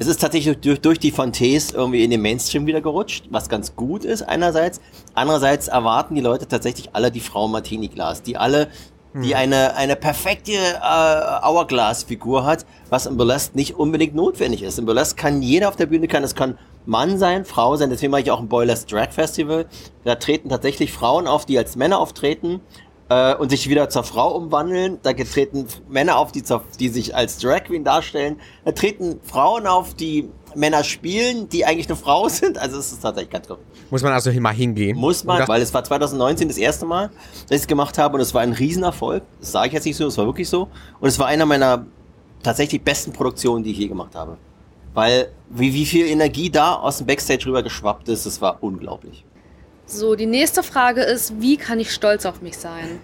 [0.00, 3.76] Es ist tatsächlich durch, durch die Fontes irgendwie in den Mainstream wieder gerutscht, was ganz
[3.76, 4.80] gut ist einerseits.
[5.12, 8.68] Andererseits erwarten die Leute tatsächlich alle die Frau Martini Glas, die alle
[9.12, 9.36] die hm.
[9.36, 14.78] eine, eine perfekte äh, Hourglass-Figur hat, was im Burlesque nicht unbedingt notwendig ist.
[14.78, 18.10] Im Burlesque kann jeder auf der Bühne kann, es kann Mann sein, Frau sein, deswegen
[18.10, 19.66] mache ich auch ein Boilers Drag Festival.
[20.04, 22.60] Da treten tatsächlich Frauen auf, die als Männer auftreten
[23.10, 24.98] äh, und sich wieder zur Frau umwandeln.
[25.02, 26.42] Da treten Männer auf, die,
[26.78, 28.40] die sich als Drag Queen darstellen.
[28.64, 32.56] Da treten Frauen auf, die Männer spielen, die eigentlich eine Frau sind.
[32.56, 33.58] Also es ist tatsächlich ganz gut.
[33.90, 34.96] Muss man also mal hingehen?
[34.96, 37.10] Muss man, weil es war 2019 das erste Mal,
[37.48, 39.22] dass ich es gemacht habe und es war ein Riesenerfolg.
[39.40, 40.68] Das sage ich jetzt nicht so, es war wirklich so.
[41.00, 41.86] Und es war einer meiner
[42.42, 44.38] tatsächlich besten Produktionen, die ich je gemacht habe.
[44.94, 49.24] Weil wie, wie viel Energie da aus dem Backstage rüber geschwappt ist, das war unglaublich.
[49.92, 53.00] So, die nächste Frage ist, wie kann ich stolz auf mich sein?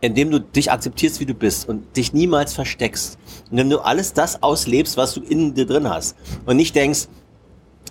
[0.00, 3.16] Indem du dich akzeptierst, wie du bist und dich niemals versteckst.
[3.48, 6.16] Indem du alles das auslebst, was du in dir drin hast.
[6.46, 7.06] Und nicht denkst,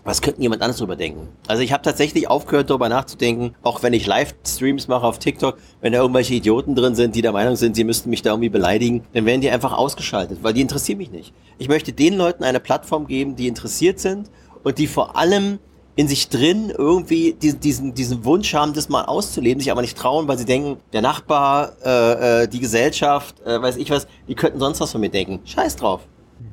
[0.03, 1.29] was könnte jemand anderes drüber denken?
[1.47, 5.93] Also ich habe tatsächlich aufgehört, darüber nachzudenken, auch wenn ich Livestreams mache auf TikTok, wenn
[5.93, 9.05] da irgendwelche Idioten drin sind, die der Meinung sind, sie müssten mich da irgendwie beleidigen,
[9.13, 11.33] dann werden die einfach ausgeschaltet, weil die interessieren mich nicht.
[11.57, 14.29] Ich möchte den Leuten eine Plattform geben, die interessiert sind
[14.63, 15.59] und die vor allem
[15.95, 20.27] in sich drin irgendwie diesen, diesen, Wunsch haben, das mal auszuleben, sich aber nicht trauen,
[20.27, 24.59] weil sie denken, der Nachbar, äh, äh, die Gesellschaft, äh, weiß ich was, die könnten
[24.59, 25.41] sonst was von mir denken.
[25.43, 26.01] Scheiß drauf.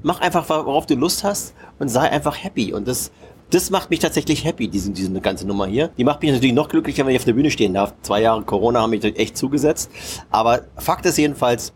[0.02, 2.72] Mach einfach, worauf du Lust hast und sei einfach happy.
[2.72, 3.12] Und das,
[3.50, 5.90] das macht mich tatsächlich happy, diese, diese ganze Nummer hier.
[5.96, 7.94] Die macht mich natürlich noch glücklicher, wenn ich auf der Bühne stehen darf.
[8.02, 9.90] Zwei Jahre Corona haben mich echt zugesetzt.
[10.30, 11.72] Aber Fakt ist jedenfalls,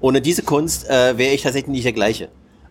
[0.00, 2.28] ohne diese Kunst äh, wäre ich tatsächlich nicht der gleiche.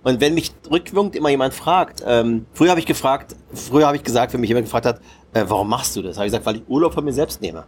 [0.08, 4.04] Und wenn mich rückwirkend immer jemand fragt, ähm, früher habe ich gefragt, früher habe ich
[4.04, 5.02] gesagt, wenn mich jemand gefragt hat,
[5.34, 6.16] äh, warum machst du das?
[6.16, 7.66] Habe ich gesagt, weil ich Urlaub von mir selbst nehme.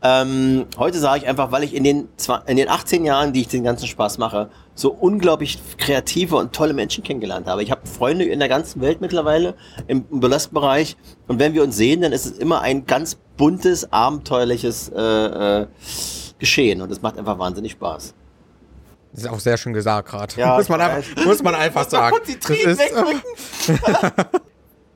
[0.00, 2.08] Ähm, heute sage ich einfach, weil ich in den,
[2.46, 6.72] in den 18 Jahren, die ich den ganzen Spaß mache, so unglaublich kreative und tolle
[6.72, 7.62] Menschen kennengelernt habe.
[7.62, 9.54] Ich habe Freunde in der ganzen Welt mittlerweile
[9.88, 13.92] im, im Burlesque-Bereich und wenn wir uns sehen, dann ist es immer ein ganz buntes,
[13.92, 15.66] abenteuerliches äh, äh,
[16.38, 18.14] Geschehen und es macht einfach wahnsinnig Spaß.
[19.12, 20.34] Das ist auch sehr schön gesagt gerade.
[20.36, 22.16] Ja, muss, man einfach, muss man einfach sagen.
[22.26, 22.80] Das ist,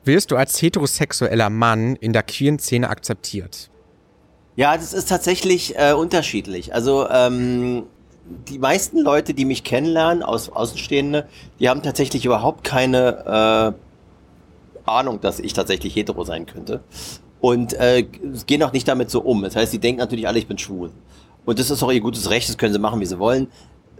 [0.05, 3.69] Wirst du als heterosexueller Mann in der queeren Szene akzeptiert?
[4.55, 6.73] Ja, das ist tatsächlich äh, unterschiedlich.
[6.73, 7.83] Also ähm,
[8.49, 11.27] die meisten Leute, die mich kennenlernen, aus Außenstehende,
[11.59, 13.75] die haben tatsächlich überhaupt keine
[14.85, 16.81] äh, Ahnung, dass ich tatsächlich hetero sein könnte.
[17.39, 18.03] Und äh,
[18.45, 19.41] gehen auch nicht damit so um.
[19.41, 20.91] Das heißt, sie denken natürlich alle, ich bin schwul.
[21.45, 23.47] Und das ist auch ihr gutes Recht, das können sie machen, wie sie wollen.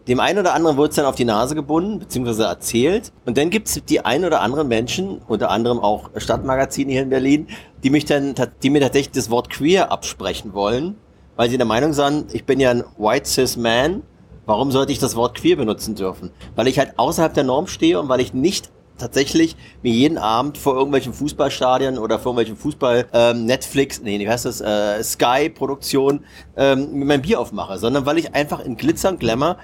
[0.08, 3.14] Dem einen oder anderen wird es dann auf die Nase gebunden, beziehungsweise erzählt.
[3.26, 7.10] Und dann gibt es die ein oder anderen Menschen, unter anderem auch Stadtmagazine hier in
[7.10, 7.48] Berlin,
[7.84, 10.96] die mich dann, die mir tatsächlich das Wort queer absprechen wollen,
[11.38, 14.04] weil sie der Meinung sind, ich bin ja ein white cis man.
[14.46, 16.32] Warum sollte ich das Wort queer benutzen dürfen?
[16.56, 20.58] Weil ich halt außerhalb der Norm stehe und weil ich nicht tatsächlich mir jeden Abend
[20.58, 25.50] vor irgendwelchen Fußballstadien oder vor irgendwelchen Fußball ähm, Netflix, nee, wie heißt das, äh, Sky
[25.50, 29.58] Produktion ähm, mein Bier aufmache, sondern weil ich einfach in Glitzer und Glamour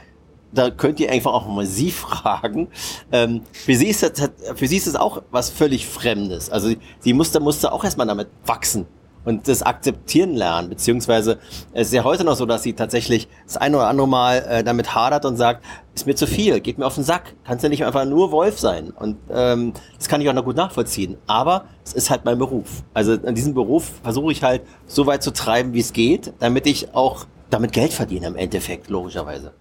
[0.52, 2.68] da könnt ihr einfach auch mal sie fragen.
[3.12, 6.50] Ähm, für, sie ist das, für sie ist das auch was völlig Fremdes.
[6.50, 8.88] Also sie musste, musste auch erstmal damit wachsen
[9.26, 10.70] und das akzeptieren lernen.
[10.70, 11.40] Beziehungsweise
[11.74, 14.64] es ist ja heute noch so, dass sie tatsächlich das eine oder andere Mal äh,
[14.64, 17.70] damit hadert und sagt, ist mir zu viel, geht mir auf den Sack, kannst ja
[17.70, 18.92] nicht einfach nur Wolf sein.
[18.92, 21.18] Und ähm, das kann ich auch noch gut nachvollziehen.
[21.28, 22.84] Aber es ist halt mein Beruf.
[22.94, 26.66] Also in diesem Beruf versuche ich halt so weit zu treiben, wie es geht, damit
[26.68, 29.54] ich auch damit Geld verdiene im Endeffekt, logischerweise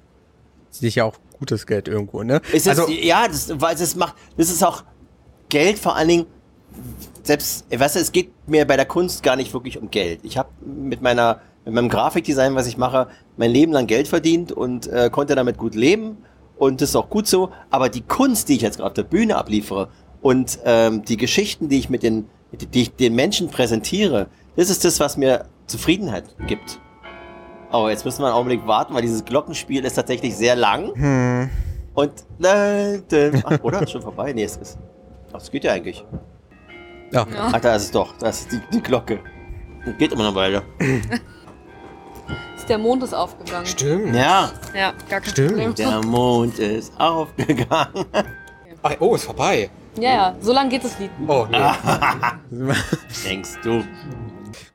[0.70, 2.40] sich ja auch gutes Geld irgendwo, ne?
[2.52, 4.84] Ist also, ja, das, weil das macht, das ist auch
[5.48, 6.26] Geld vor allen Dingen,
[7.22, 10.20] selbst, weißt du, es geht mir bei der Kunst gar nicht wirklich um Geld.
[10.22, 14.52] Ich habe mit meiner, mit meinem Grafikdesign, was ich mache, mein Leben lang Geld verdient
[14.52, 16.18] und äh, konnte damit gut leben
[16.56, 17.50] und das ist auch gut so.
[17.70, 19.88] Aber die Kunst, die ich jetzt gerade auf der Bühne abliefere
[20.20, 24.26] und ähm, die Geschichten, die ich mit den, die ich den Menschen präsentiere,
[24.56, 26.80] das ist das, was mir Zufriedenheit gibt.
[27.72, 30.94] Oh, jetzt müssen wir einen Augenblick warten, weil dieses Glockenspiel ist tatsächlich sehr lang.
[30.94, 31.50] Hm.
[31.94, 32.12] Und.
[32.42, 33.82] Ach, oder?
[33.82, 34.32] Ist schon vorbei?
[34.32, 34.78] Nee, es ist.
[35.28, 36.04] Ach, das geht ja eigentlich.
[37.12, 37.26] Ja.
[37.36, 38.16] Ach, da ist es doch.
[38.18, 39.20] Da ist die, die Glocke.
[39.98, 40.62] Geht immer noch weiter.
[42.68, 43.66] der Mond ist aufgegangen.
[43.66, 44.14] Stimmt.
[44.14, 44.50] Ja.
[44.74, 45.48] Ja, gar kein Stimmt.
[45.50, 45.74] Problem.
[45.74, 48.04] Der Mond ist aufgegangen.
[48.82, 49.70] Ach, oh, ist vorbei.
[49.98, 51.10] Ja, ja, so lange geht das Lied.
[51.26, 51.58] Oh, nee.
[53.24, 53.82] Denkst du?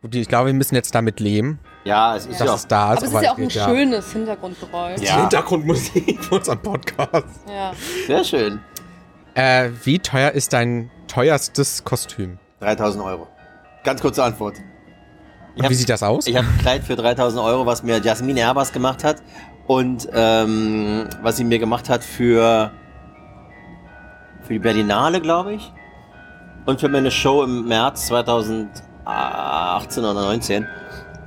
[0.01, 1.59] Gut, ich glaube, wir müssen jetzt damit leben.
[1.83, 2.83] Ja, es ist ja, ja auch da.
[2.91, 3.65] Aber es ist ja auch ein ja.
[3.65, 5.01] schönes Hintergrundgeräusch.
[5.01, 5.21] Ja.
[5.21, 7.27] Hintergrundmusik für unseren Podcast.
[7.47, 7.73] Ja.
[8.07, 8.59] Sehr schön.
[9.35, 12.37] Äh, wie teuer ist dein teuerstes Kostüm?
[12.61, 13.27] 3000 Euro.
[13.83, 14.57] Ganz kurze Antwort.
[15.61, 16.25] Hab, wie sieht das aus?
[16.25, 19.17] Ich habe ein Kleid für 3000 Euro, was mir Jasmine Erbers gemacht hat.
[19.67, 22.71] Und ähm, was sie mir gemacht hat für,
[24.43, 25.71] für die Berlinale, glaube ich.
[26.65, 30.67] Und für meine Show im März 2018 oder 2019.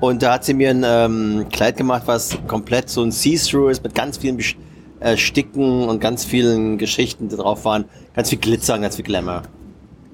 [0.01, 3.83] Und da hat sie mir ein ähm, Kleid gemacht, was komplett so ein See-Through ist,
[3.83, 4.39] mit ganz vielen
[5.01, 7.87] äh, Sticken und ganz vielen Geschichten, die drauf waren.
[8.15, 9.43] Ganz viel Glitzer und ganz viel Glamour.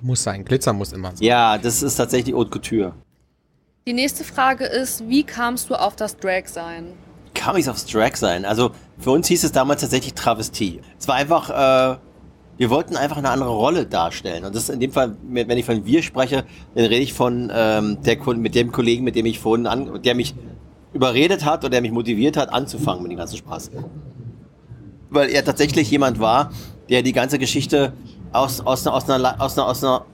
[0.01, 1.27] Muss sein, Glitzer muss immer sein.
[1.27, 2.95] Ja, das ist tatsächlich Haute Couture.
[3.87, 6.93] Die nächste Frage ist, wie kamst du auf das Drag-Sein?
[7.35, 8.45] Kam ich aufs Drag-Sein?
[8.45, 10.81] Also für uns hieß es damals tatsächlich Travestie.
[10.99, 11.97] Es war einfach...
[11.97, 11.99] Äh,
[12.63, 14.45] wir wollten einfach eine andere Rolle darstellen.
[14.45, 16.45] Und das ist in dem Fall, wenn ich von wir spreche,
[16.77, 20.15] dann rede ich von ähm, der, mit dem Kollegen, mit dem ich vorhin an, der
[20.15, 20.37] mich
[20.93, 23.73] überredet hat oder der mich motiviert hat, anzufangen mit dem ganzen Spaß.
[25.11, 26.53] Weil er tatsächlich jemand war,
[26.89, 27.95] der die ganze Geschichte
[28.31, 30.05] aus, aus, aus, einer, aus, einer, aus, einer,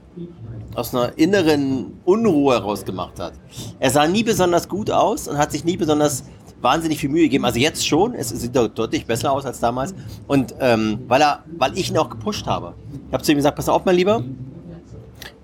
[0.73, 3.33] aus einer inneren Unruhe heraus gemacht hat.
[3.79, 6.23] Er sah nie besonders gut aus und hat sich nie besonders
[6.61, 7.45] wahnsinnig viel Mühe gegeben.
[7.45, 9.93] Also jetzt schon, es sieht deutlich besser aus als damals.
[10.27, 12.73] Und ähm, weil er, weil ich ihn auch gepusht habe.
[13.07, 14.23] Ich habe zu ihm gesagt, pass auf, mein Lieber,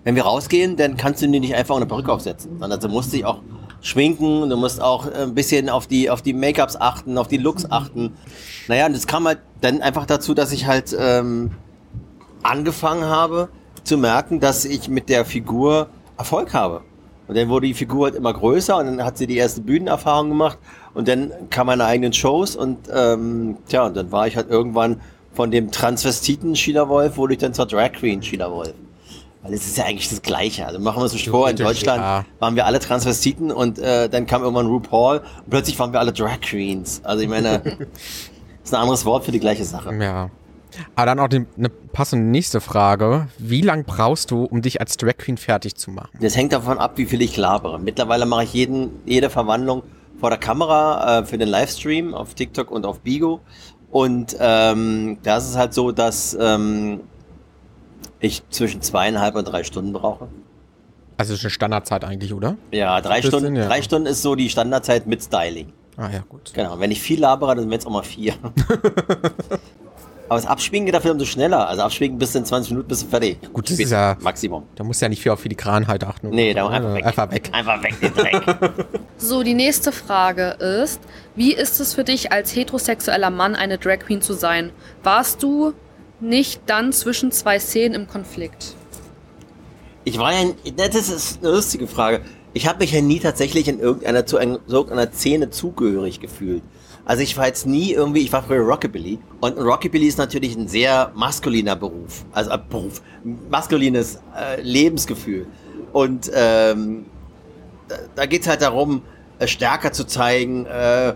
[0.04, 3.12] wenn wir rausgehen, dann kannst du dir nicht einfach eine Perücke aufsetzen, sondern du musst
[3.12, 3.40] dich auch
[3.82, 7.70] schminken, du musst auch ein bisschen auf die, auf die Make-ups achten, auf die Looks
[7.70, 8.14] achten.
[8.68, 11.52] Naja, und das kam halt dann einfach dazu, dass ich halt ähm,
[12.44, 13.50] angefangen habe
[13.84, 16.82] zu merken, dass ich mit der Figur Erfolg habe.
[17.28, 20.30] Und dann wurde die Figur halt immer größer und dann hat sie die erste Bühnenerfahrung
[20.30, 20.60] gemacht
[20.96, 25.02] und dann kam meine eigenen Shows und ähm, tja, und dann war ich halt irgendwann
[25.34, 28.74] von dem Transvestiten Sheila Wolf, wurde ich dann zur Drag Queen Sheila Wolf.
[29.44, 30.66] Weil es ist ja eigentlich das Gleiche.
[30.66, 32.26] Also machen wir uns nicht vor, in Deutschland ja.
[32.40, 36.14] waren wir alle Transvestiten und äh, dann kam irgendwann RuPaul und plötzlich waren wir alle
[36.14, 37.02] Drag Queens.
[37.04, 37.74] Also ich meine, das
[38.64, 39.94] ist ein anderes Wort für die gleiche Sache.
[39.94, 40.32] Ja.
[40.96, 43.28] Aber dann auch die, eine passende nächste Frage.
[43.38, 46.10] Wie lange brauchst du, um dich als Drag Queen fertig zu machen?
[46.20, 47.80] Das hängt davon ab, wie viel ich labere.
[47.80, 49.84] Mittlerweile mache ich jeden, jede Verwandlung
[50.20, 53.42] vor der Kamera äh, für den Livestream auf TikTok und auf Bigo.
[53.92, 57.02] Und ähm, da ist es halt so, dass ähm,
[58.20, 60.28] ich zwischen zweieinhalb und drei Stunden brauche.
[61.18, 62.58] Also ist eine Standardzeit eigentlich, oder?
[62.72, 63.56] Ja, drei Bisschen, Stunden.
[63.56, 63.68] Ja.
[63.68, 65.72] Drei Stunden ist so die Standardzeit mit Styling.
[65.98, 66.52] Ah ja, gut.
[66.54, 66.80] Genau.
[66.80, 68.34] Wenn ich viel labere, dann wird es auch mal vier.
[70.28, 71.68] Aber das Abschwingen geht dafür umso schneller.
[71.68, 73.38] Also Abschwingen bis in 20 Minuten bist du fertig.
[73.54, 74.64] Gut, das ist ja Maximum.
[74.76, 76.30] Da musst du ja nicht viel auf Filigranheit achten.
[76.30, 77.06] Nee, da einfach weg.
[77.06, 77.50] Einfach weg.
[77.52, 78.76] Einfach weg den Dreck.
[79.18, 81.00] so, die nächste Frage ist,
[81.36, 84.72] wie ist es für dich als heterosexueller Mann eine Drag Queen zu sein?
[85.04, 85.74] Warst du
[86.20, 88.74] nicht dann zwischen zwei Szenen im Konflikt?
[90.06, 92.22] Ich war ja, das ist eine lustige Frage.
[92.54, 96.64] Ich habe mich ja nie tatsächlich in irgendeiner, zu irgendeiner Szene zugehörig gefühlt.
[97.06, 100.68] Also ich war jetzt nie irgendwie, ich war früher Rockabilly und Rockabilly ist natürlich ein
[100.68, 103.02] sehr maskuliner Beruf, also äh, Beruf,
[103.50, 105.46] maskulines äh, Lebensgefühl.
[105.94, 107.06] Und ähm,
[108.16, 109.04] da, geht es halt darum,
[109.38, 111.14] äh, stärker zu zeigen, äh,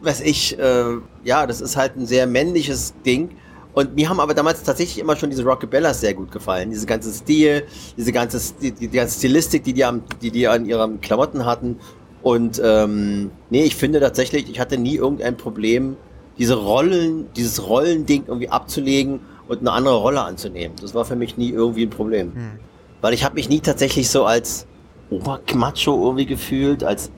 [0.00, 3.30] weiß ich, äh, ja, das ist halt ein sehr männliches Ding.
[3.74, 6.70] Und mir haben aber damals tatsächlich immer schon diese Rockabellas sehr gut gefallen.
[6.70, 10.64] Diese ganze Stil, diese ganze, die, die ganze Stilistik, die die, am, die die an
[10.64, 11.80] ihren Klamotten hatten.
[12.24, 15.98] Und ähm, nee, ich finde tatsächlich, ich hatte nie irgendein Problem,
[16.38, 20.74] diese Rollen, dieses Rollending irgendwie abzulegen und eine andere Rolle anzunehmen.
[20.80, 22.32] Das war für mich nie irgendwie ein Problem.
[22.34, 22.50] Hm.
[23.02, 24.66] Weil ich habe mich nie tatsächlich so als
[25.10, 27.10] Obermacho irgendwie gefühlt, als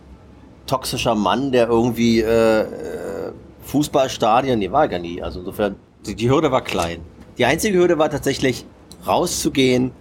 [0.66, 2.66] toxischer Mann, der irgendwie äh, äh
[3.62, 5.22] Fußballstadien, nee, war gar nie.
[5.22, 7.00] Also insofern, die, die Hürde war klein.
[7.38, 8.64] Die einzige Hürde war tatsächlich
[9.06, 9.92] rauszugehen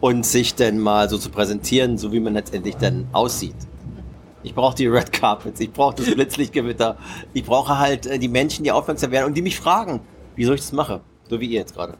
[0.00, 3.56] und sich dann mal so zu präsentieren, so wie man letztendlich dann aussieht.
[4.42, 6.96] Ich brauche die Red Carpets, ich brauche das Blitzlichtgewitter.
[7.32, 10.00] Ich brauche halt äh, die Menschen, die aufmerksam werden und die mich fragen,
[10.36, 11.00] wieso ich das mache.
[11.28, 11.94] So wie ihr jetzt gerade.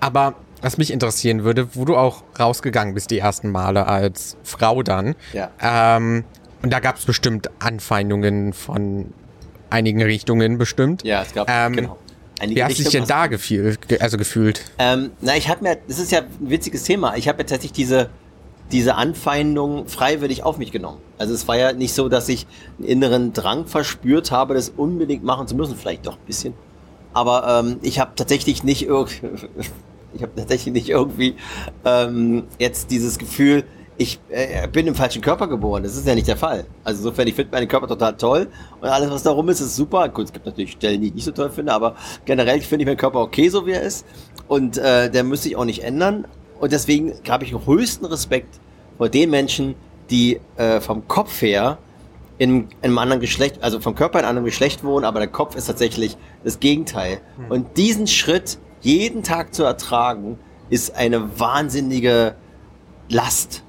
[0.00, 4.82] Aber was mich interessieren würde, wo du auch rausgegangen bist die ersten Male als Frau
[4.82, 5.14] dann.
[5.32, 5.50] Ja.
[5.60, 6.24] Ähm,
[6.62, 9.14] und da gab es bestimmt Anfeindungen von
[9.70, 11.04] einigen Richtungen bestimmt.
[11.04, 11.98] Ja, es gab, ähm, genau.
[12.40, 14.64] Einige Wie hast du dich denn da gefühl, also gefühlt?
[14.78, 17.16] Ähm, na, ich habe mir, das ist ja ein witziges Thema.
[17.16, 18.08] Ich habe ja tatsächlich diese
[18.72, 20.98] diese Anfeindung freiwillig auf mich genommen.
[21.18, 22.46] Also es war ja nicht so, dass ich
[22.78, 26.54] einen inneren Drang verspürt habe, das unbedingt machen zu müssen, vielleicht doch ein bisschen.
[27.12, 29.28] Aber ähm, ich habe tatsächlich nicht irgendwie,
[30.14, 31.36] ich habe tatsächlich nicht irgendwie
[31.84, 33.64] ähm, jetzt dieses Gefühl,
[34.00, 35.82] ich äh, bin im falschen Körper geboren.
[35.82, 36.64] Das ist ja nicht der Fall.
[36.84, 38.46] Also insofern, ich finde meinen Körper total toll
[38.80, 40.08] und alles, was darum ist, ist super.
[40.08, 42.86] Gut, es gibt natürlich Stellen, die ich nicht so toll finde, aber generell finde ich
[42.86, 44.06] meinen Körper okay, so wie er ist.
[44.48, 46.26] Und äh, der müsste ich auch nicht ändern.
[46.60, 48.60] Und deswegen habe ich höchsten Respekt
[48.98, 49.74] vor den Menschen,
[50.10, 51.78] die äh, vom Kopf her
[52.36, 55.28] in, in, einem anderen Geschlecht, also vom Körper in einem anderen Geschlecht wohnen, aber der
[55.28, 57.20] Kopf ist tatsächlich das Gegenteil.
[57.38, 57.50] Mhm.
[57.50, 62.34] Und diesen Schritt jeden Tag zu ertragen, ist eine wahnsinnige
[63.08, 63.62] Last,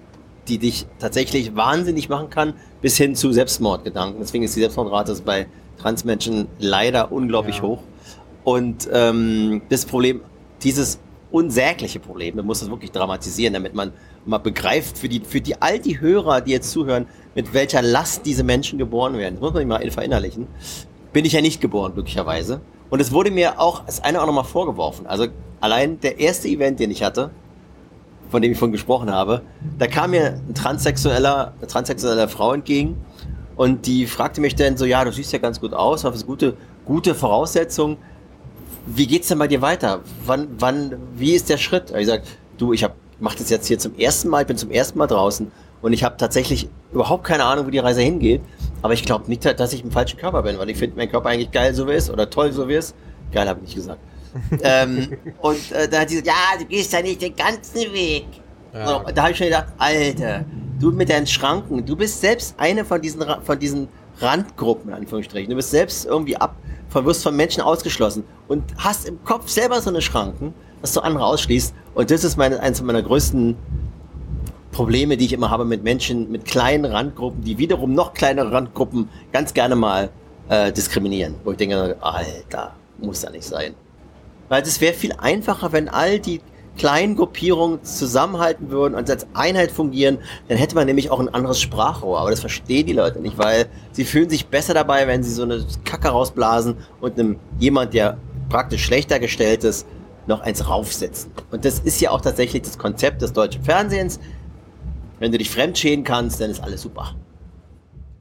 [0.49, 4.19] die dich tatsächlich wahnsinnig machen kann, bis hin zu Selbstmordgedanken.
[4.19, 5.47] Deswegen ist die Selbstmordrate bei
[5.79, 7.63] Transmenschen leider unglaublich ja.
[7.63, 7.79] hoch.
[8.43, 10.21] Und ähm, das Problem,
[10.61, 10.99] dieses
[11.31, 12.35] unsägliche Problem.
[12.35, 13.93] Man muss das wirklich dramatisieren, damit man
[14.25, 18.25] mal begreift für die, für die all die Hörer, die jetzt zuhören, mit welcher Last
[18.25, 19.35] diese Menschen geboren werden.
[19.35, 20.47] Das muss man mal verinnerlichen.
[21.13, 22.61] Bin ich ja nicht geboren, glücklicherweise.
[22.89, 25.07] Und es wurde mir auch das eine auch nochmal vorgeworfen.
[25.07, 25.27] Also
[25.61, 27.31] allein der erste Event, den ich hatte,
[28.29, 29.41] von dem ich von gesprochen habe,
[29.77, 32.97] da kam mir ein transsexueller, eine transsexuelle Frau entgegen
[33.55, 36.55] und die fragte mich dann so, ja, du siehst ja ganz gut aus, hast gute,
[36.85, 37.97] gute Voraussetzungen
[38.85, 40.01] wie geht's denn bei dir weiter?
[40.25, 41.91] Wann, wann, wie ist der Schritt?
[41.91, 42.23] Ich sag,
[42.57, 45.07] du, ich hab, mach das jetzt hier zum ersten Mal, ich bin zum ersten Mal
[45.07, 48.41] draußen und ich habe tatsächlich überhaupt keine Ahnung, wo die Reise hingeht.
[48.81, 51.29] Aber ich glaube nicht, dass ich im falschen Körper bin, weil ich finde meinen Körper
[51.29, 52.95] eigentlich geil, so wie er ist, oder toll, so wie er ist.
[53.31, 53.99] Geil habe ich nicht gesagt.
[54.63, 58.25] ähm, und äh, da hat sie gesagt, ja, du gehst ja nicht den ganzen Weg.
[58.73, 58.87] Ja.
[58.87, 60.45] So, da habe ich schon gedacht, Alter,
[60.79, 63.87] du mit deinen Schranken, du bist selbst eine von diesen, von diesen
[64.19, 65.49] Randgruppen, in Anführungsstrichen.
[65.49, 66.55] Du bist selbst irgendwie ab,
[66.91, 70.99] von, wirst von Menschen ausgeschlossen und hast im Kopf selber so eine Schranken, dass du
[70.99, 71.73] andere ausschließt.
[71.95, 73.55] Und das ist meine, eines meiner größten
[74.71, 79.09] Probleme, die ich immer habe mit Menschen, mit kleinen Randgruppen, die wiederum noch kleinere Randgruppen
[79.31, 80.09] ganz gerne mal
[80.49, 81.35] äh, diskriminieren.
[81.43, 83.73] Wo ich denke, Alter, muss ja nicht sein.
[84.49, 86.41] Weil es wäre viel einfacher, wenn all die
[86.77, 91.59] kleinen Gruppierungen zusammenhalten würden und als Einheit fungieren, dann hätte man nämlich auch ein anderes
[91.59, 92.19] Sprachrohr.
[92.19, 95.43] Aber das verstehen die Leute nicht, weil sie fühlen sich besser dabei, wenn sie so
[95.43, 98.17] eine Kacke rausblasen und einem jemand, der
[98.49, 99.85] praktisch schlechter gestellt ist,
[100.27, 101.31] noch eins raufsetzen.
[101.51, 104.19] Und das ist ja auch tatsächlich das Konzept des deutschen Fernsehens.
[105.19, 107.15] Wenn du dich fremdschäden kannst, dann ist alles super.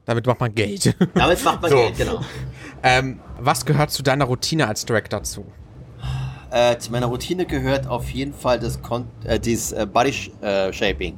[0.05, 0.95] Damit macht man Geld.
[1.13, 1.77] Damit macht man so.
[1.77, 2.21] Geld, genau.
[2.83, 5.45] Ähm, was gehört zu deiner Routine als Director dazu?
[6.51, 10.73] Äh, zu meiner Routine gehört auf jeden Fall das Kon äh, dieses äh, Body äh,
[10.73, 11.17] Shaping.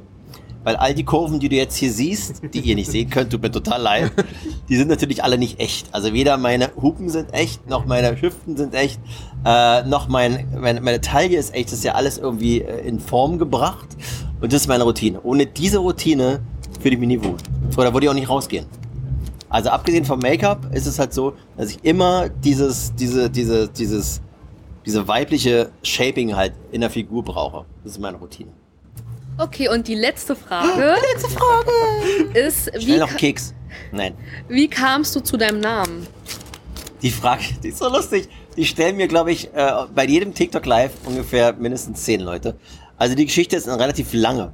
[0.62, 3.42] Weil all die Kurven, die du jetzt hier siehst, die ihr nicht sehen könnt, tut
[3.42, 4.12] mir total leid,
[4.68, 5.88] die sind natürlich alle nicht echt.
[5.92, 8.98] Also weder meine Hupen sind echt, noch meine Hüften sind echt,
[9.44, 11.66] äh, noch mein, meine, meine Taille ist echt.
[11.66, 13.88] Das ist ja alles irgendwie äh, in Form gebracht.
[14.40, 15.20] Und das ist meine Routine.
[15.22, 16.40] Ohne diese Routine
[16.80, 17.36] fühle ich mich nie wohl.
[17.76, 18.66] Oder würde ich auch nicht rausgehen.
[19.48, 24.20] Also abgesehen vom Make-up ist es halt so, dass ich immer dieses, diese, diese, dieses,
[24.86, 27.64] diese weibliche Shaping halt in der Figur brauche.
[27.82, 28.50] Das ist meine Routine.
[29.38, 30.68] Okay, und die letzte Frage.
[30.76, 31.70] Die letzte Frage
[32.34, 33.54] ist, Schnell noch Keks.
[33.90, 34.14] Nein.
[34.48, 36.06] Wie kamst du zu deinem Namen?
[37.02, 38.28] Die Frage, die ist so lustig.
[38.56, 42.56] Die stellen mir, glaube ich, äh, bei jedem TikTok Live ungefähr mindestens zehn Leute.
[42.96, 44.52] Also die Geschichte ist eine relativ lange.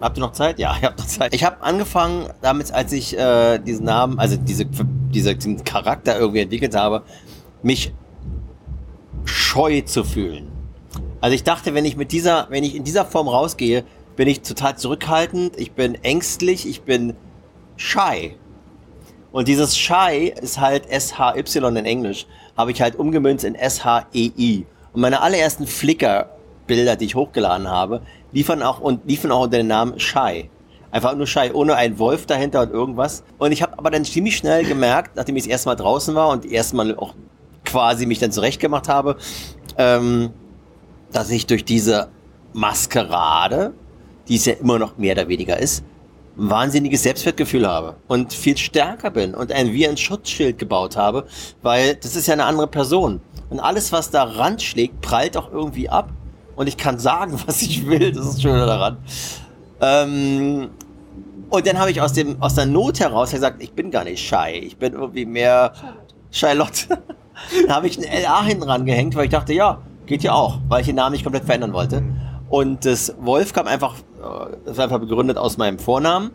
[0.00, 0.58] Habt ihr noch Zeit?
[0.58, 1.34] Ja, ich habe noch Zeit.
[1.34, 6.40] Ich habe angefangen damit, als ich äh, diesen Namen, also diese, diese, diesen Charakter irgendwie
[6.40, 7.02] entwickelt habe,
[7.62, 7.92] mich
[9.24, 10.50] scheu zu fühlen.
[11.20, 13.84] Also ich dachte, wenn ich mit dieser, wenn ich in dieser Form rausgehe,
[14.16, 17.14] bin ich total zurückhaltend, ich bin ängstlich, ich bin
[17.76, 18.36] shy.
[19.30, 24.66] Und dieses shy ist halt S-H-Y in Englisch, habe ich halt umgemünzt in S-H-E-I.
[24.92, 29.68] Und meine allerersten Flickr-Bilder, die ich hochgeladen habe, liefern auch, und liefen auch unter dem
[29.68, 30.50] Namen Shy.
[30.90, 33.24] Einfach nur Shy, ohne einen Wolf dahinter und irgendwas.
[33.38, 36.28] Und ich habe aber dann ziemlich schnell gemerkt, nachdem ich das erste Mal draußen war
[36.28, 37.14] und erstmal auch
[37.64, 39.16] quasi mich dann zurechtgemacht habe,
[39.78, 40.30] ähm,
[41.12, 42.08] dass ich durch diese
[42.52, 43.74] Maskerade
[44.28, 45.84] die es ja immer noch mehr oder weniger ist,
[46.36, 51.26] ein wahnsinniges Selbstwertgefühl habe und viel stärker bin und ein wie ein Schutzschild gebaut habe,
[51.60, 53.20] weil das ist ja eine andere Person.
[53.50, 56.10] Und alles, was da ranschlägt, prallt auch irgendwie ab.
[56.56, 58.12] Und ich kann sagen, was ich will.
[58.12, 58.96] Das ist schön daran.
[59.80, 60.70] Ähm,
[61.50, 64.26] und dann habe ich aus, dem, aus der Not heraus gesagt, ich bin gar nicht
[64.26, 64.52] shy.
[64.52, 65.74] Ich bin irgendwie mehr
[66.30, 67.02] Charlotte.
[67.66, 70.80] dann habe ich ein LA hinten rangehängt, weil ich dachte, ja, geht ja auch, weil
[70.80, 72.02] ich den Namen nicht komplett verändern wollte.
[72.48, 76.30] Und das Wolf kam einfach, äh, das war einfach begründet aus meinem Vornamen,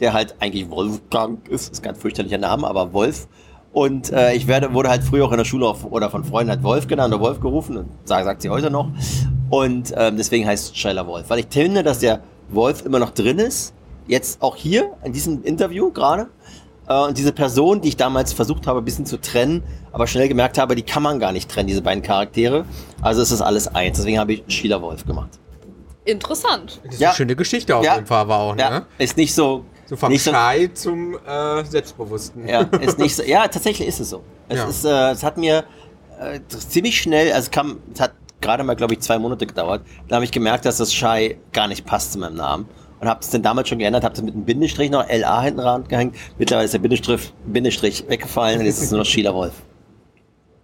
[0.00, 3.28] der halt eigentlich Wolfgang ist, ist ganz fürchterlicher Name, aber Wolf.
[3.74, 6.50] Und äh, ich werde, wurde halt früher auch in der Schule auf, oder von Freunden
[6.50, 8.88] halt Wolf genannt oder Wolf gerufen und sagt, sagt sie heute noch.
[9.50, 11.28] Und ähm, deswegen heißt Scheiler Wolf.
[11.28, 13.74] Weil ich finde, dass der Wolf immer noch drin ist.
[14.06, 16.28] Jetzt auch hier in diesem Interview gerade.
[16.88, 20.28] Äh, und diese Person, die ich damals versucht habe, ein bisschen zu trennen, aber schnell
[20.28, 22.64] gemerkt habe, die kann man gar nicht trennen, diese beiden Charaktere.
[23.00, 23.98] Also ist alles eins.
[23.98, 25.30] Deswegen habe ich Sheila Wolf gemacht.
[26.04, 26.80] Interessant.
[26.84, 27.08] Das ist ja.
[27.08, 27.94] eine schöne Geschichte auf ja.
[27.94, 28.62] jeden Fall, war auch, ne?
[28.62, 28.86] Ja.
[28.98, 29.64] Ist nicht so.
[29.86, 32.48] So vom nicht Schrei so, zum äh, Selbstbewussten.
[32.48, 34.22] Ja, ist nicht so, ja, tatsächlich ist es so.
[34.48, 34.64] Es, ja.
[34.66, 35.64] ist, äh, es hat mir
[36.20, 39.82] äh, ziemlich schnell, also es kam, es hat gerade mal, glaube ich, zwei Monate gedauert.
[40.08, 42.66] Da habe ich gemerkt, dass das Shy gar nicht passt zu meinem Namen
[43.04, 45.60] und habe es dann damals schon geändert, habe es mit einem Bindestrich noch LA hinten
[45.60, 46.16] ran gehängt.
[46.38, 49.52] Mittlerweile ist der Bindestrich, Bindestrich weggefallen und jetzt ist es nur noch Sheila Wolf.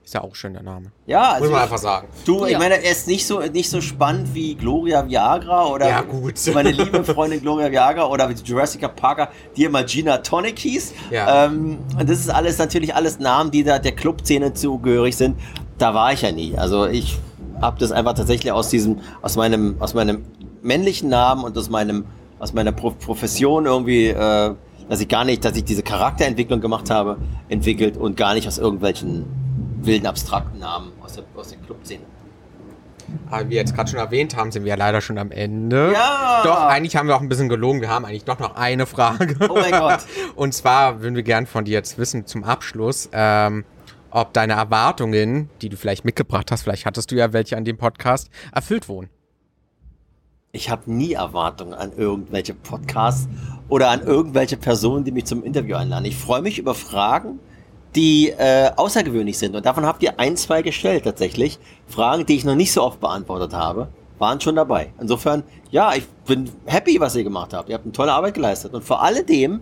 [0.02, 0.90] Ist ja auch schön der Name.
[1.06, 2.08] Ja, also muss man einfach sagen.
[2.24, 6.00] Du, ich meine, er ist nicht so nicht so spannend wie Gloria Viagra oder ja,
[6.00, 6.34] gut.
[6.54, 10.94] meine liebe Freundin Gloria Viagra oder wie Jurassic Parker, die immer Gina Tonic hieß.
[11.10, 11.44] Ja.
[11.44, 15.38] Ähm, und das ist alles natürlich alles Namen, die da der Clubszene zugehörig sind.
[15.78, 16.56] Da war ich ja nie.
[16.56, 17.18] Also ich
[17.60, 20.24] habe das einfach tatsächlich aus diesem aus meinem aus meinem
[20.62, 22.04] männlichen Namen und aus meinem
[22.40, 24.54] aus meiner Pro Profession irgendwie, äh,
[24.88, 28.58] dass ich gar nicht, dass ich diese Charakterentwicklung gemacht habe, entwickelt und gar nicht aus
[28.58, 29.26] irgendwelchen
[29.82, 32.02] wilden, abstrakten Namen aus der, aus der Clubszene.
[33.28, 35.92] Aber wie wir jetzt gerade schon erwähnt haben, sind wir ja leider schon am Ende.
[35.92, 36.42] Ja!
[36.44, 37.80] Doch, eigentlich haben wir auch ein bisschen gelogen.
[37.80, 39.36] Wir haben eigentlich doch noch eine Frage.
[39.48, 40.00] Oh mein Gott.
[40.36, 43.64] Und zwar würden wir gern von dir jetzt wissen zum Abschluss, ähm,
[44.10, 47.78] ob deine Erwartungen, die du vielleicht mitgebracht hast, vielleicht hattest du ja welche an dem
[47.78, 49.10] Podcast, erfüllt wurden
[50.60, 53.28] ich habe nie Erwartungen an irgendwelche Podcasts
[53.70, 56.04] oder an irgendwelche Personen, die mich zum Interview einladen.
[56.04, 57.40] Ich freue mich über Fragen,
[57.96, 59.56] die äh, außergewöhnlich sind.
[59.56, 61.58] Und davon habt ihr ein, zwei gestellt tatsächlich.
[61.88, 63.88] Fragen, die ich noch nicht so oft beantwortet habe,
[64.18, 64.92] waren schon dabei.
[65.00, 67.70] Insofern, ja, ich bin happy, was ihr gemacht habt.
[67.70, 68.74] Ihr habt eine tolle Arbeit geleistet.
[68.74, 69.60] Und vor alledem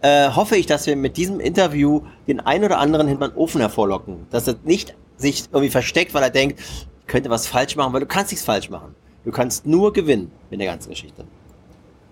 [0.00, 3.60] äh, hoffe ich, dass wir mit diesem Interview den ein oder anderen hinter den Ofen
[3.60, 4.26] hervorlocken.
[4.30, 6.60] Dass er nicht sich irgendwie versteckt, weil er denkt,
[7.06, 8.96] könnte was falsch machen, weil du kannst nichts falsch machen.
[9.24, 11.24] Du kannst nur gewinnen mit der ganzen Geschichte.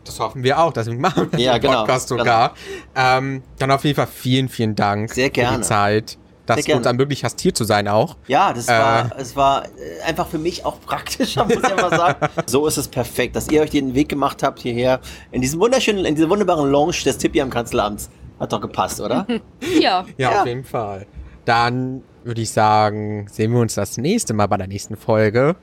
[0.05, 2.55] Das hoffen wir auch, deswegen machen wir ja, den genau, Podcast sogar.
[2.95, 3.19] Genau.
[3.19, 5.57] Ähm, dann auf jeden Fall vielen, vielen Dank Sehr gerne.
[5.57, 8.17] für die Zeit, dass du uns ermöglicht hast, hier zu sein auch.
[8.27, 12.27] Ja, das war, es war äh, einfach für mich auch praktischer, muss ich mal sagen.
[12.47, 15.01] so ist es perfekt, dass ihr euch den Weg gemacht habt hierher
[15.31, 18.11] in diesem wunderschönen, in dieser wunderbaren Lounge des Tippi am Kanzleramts.
[18.39, 19.27] Hat doch gepasst, oder?
[19.81, 19.81] ja.
[19.81, 20.05] ja.
[20.17, 21.07] Ja, auf jeden Fall.
[21.45, 25.57] Dann würde ich sagen, sehen wir uns das nächste Mal bei der nächsten Folge.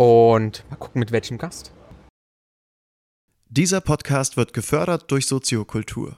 [0.00, 1.72] Und mal gucken, mit welchem Gast.
[3.50, 6.16] Dieser Podcast wird gefördert durch Soziokultur.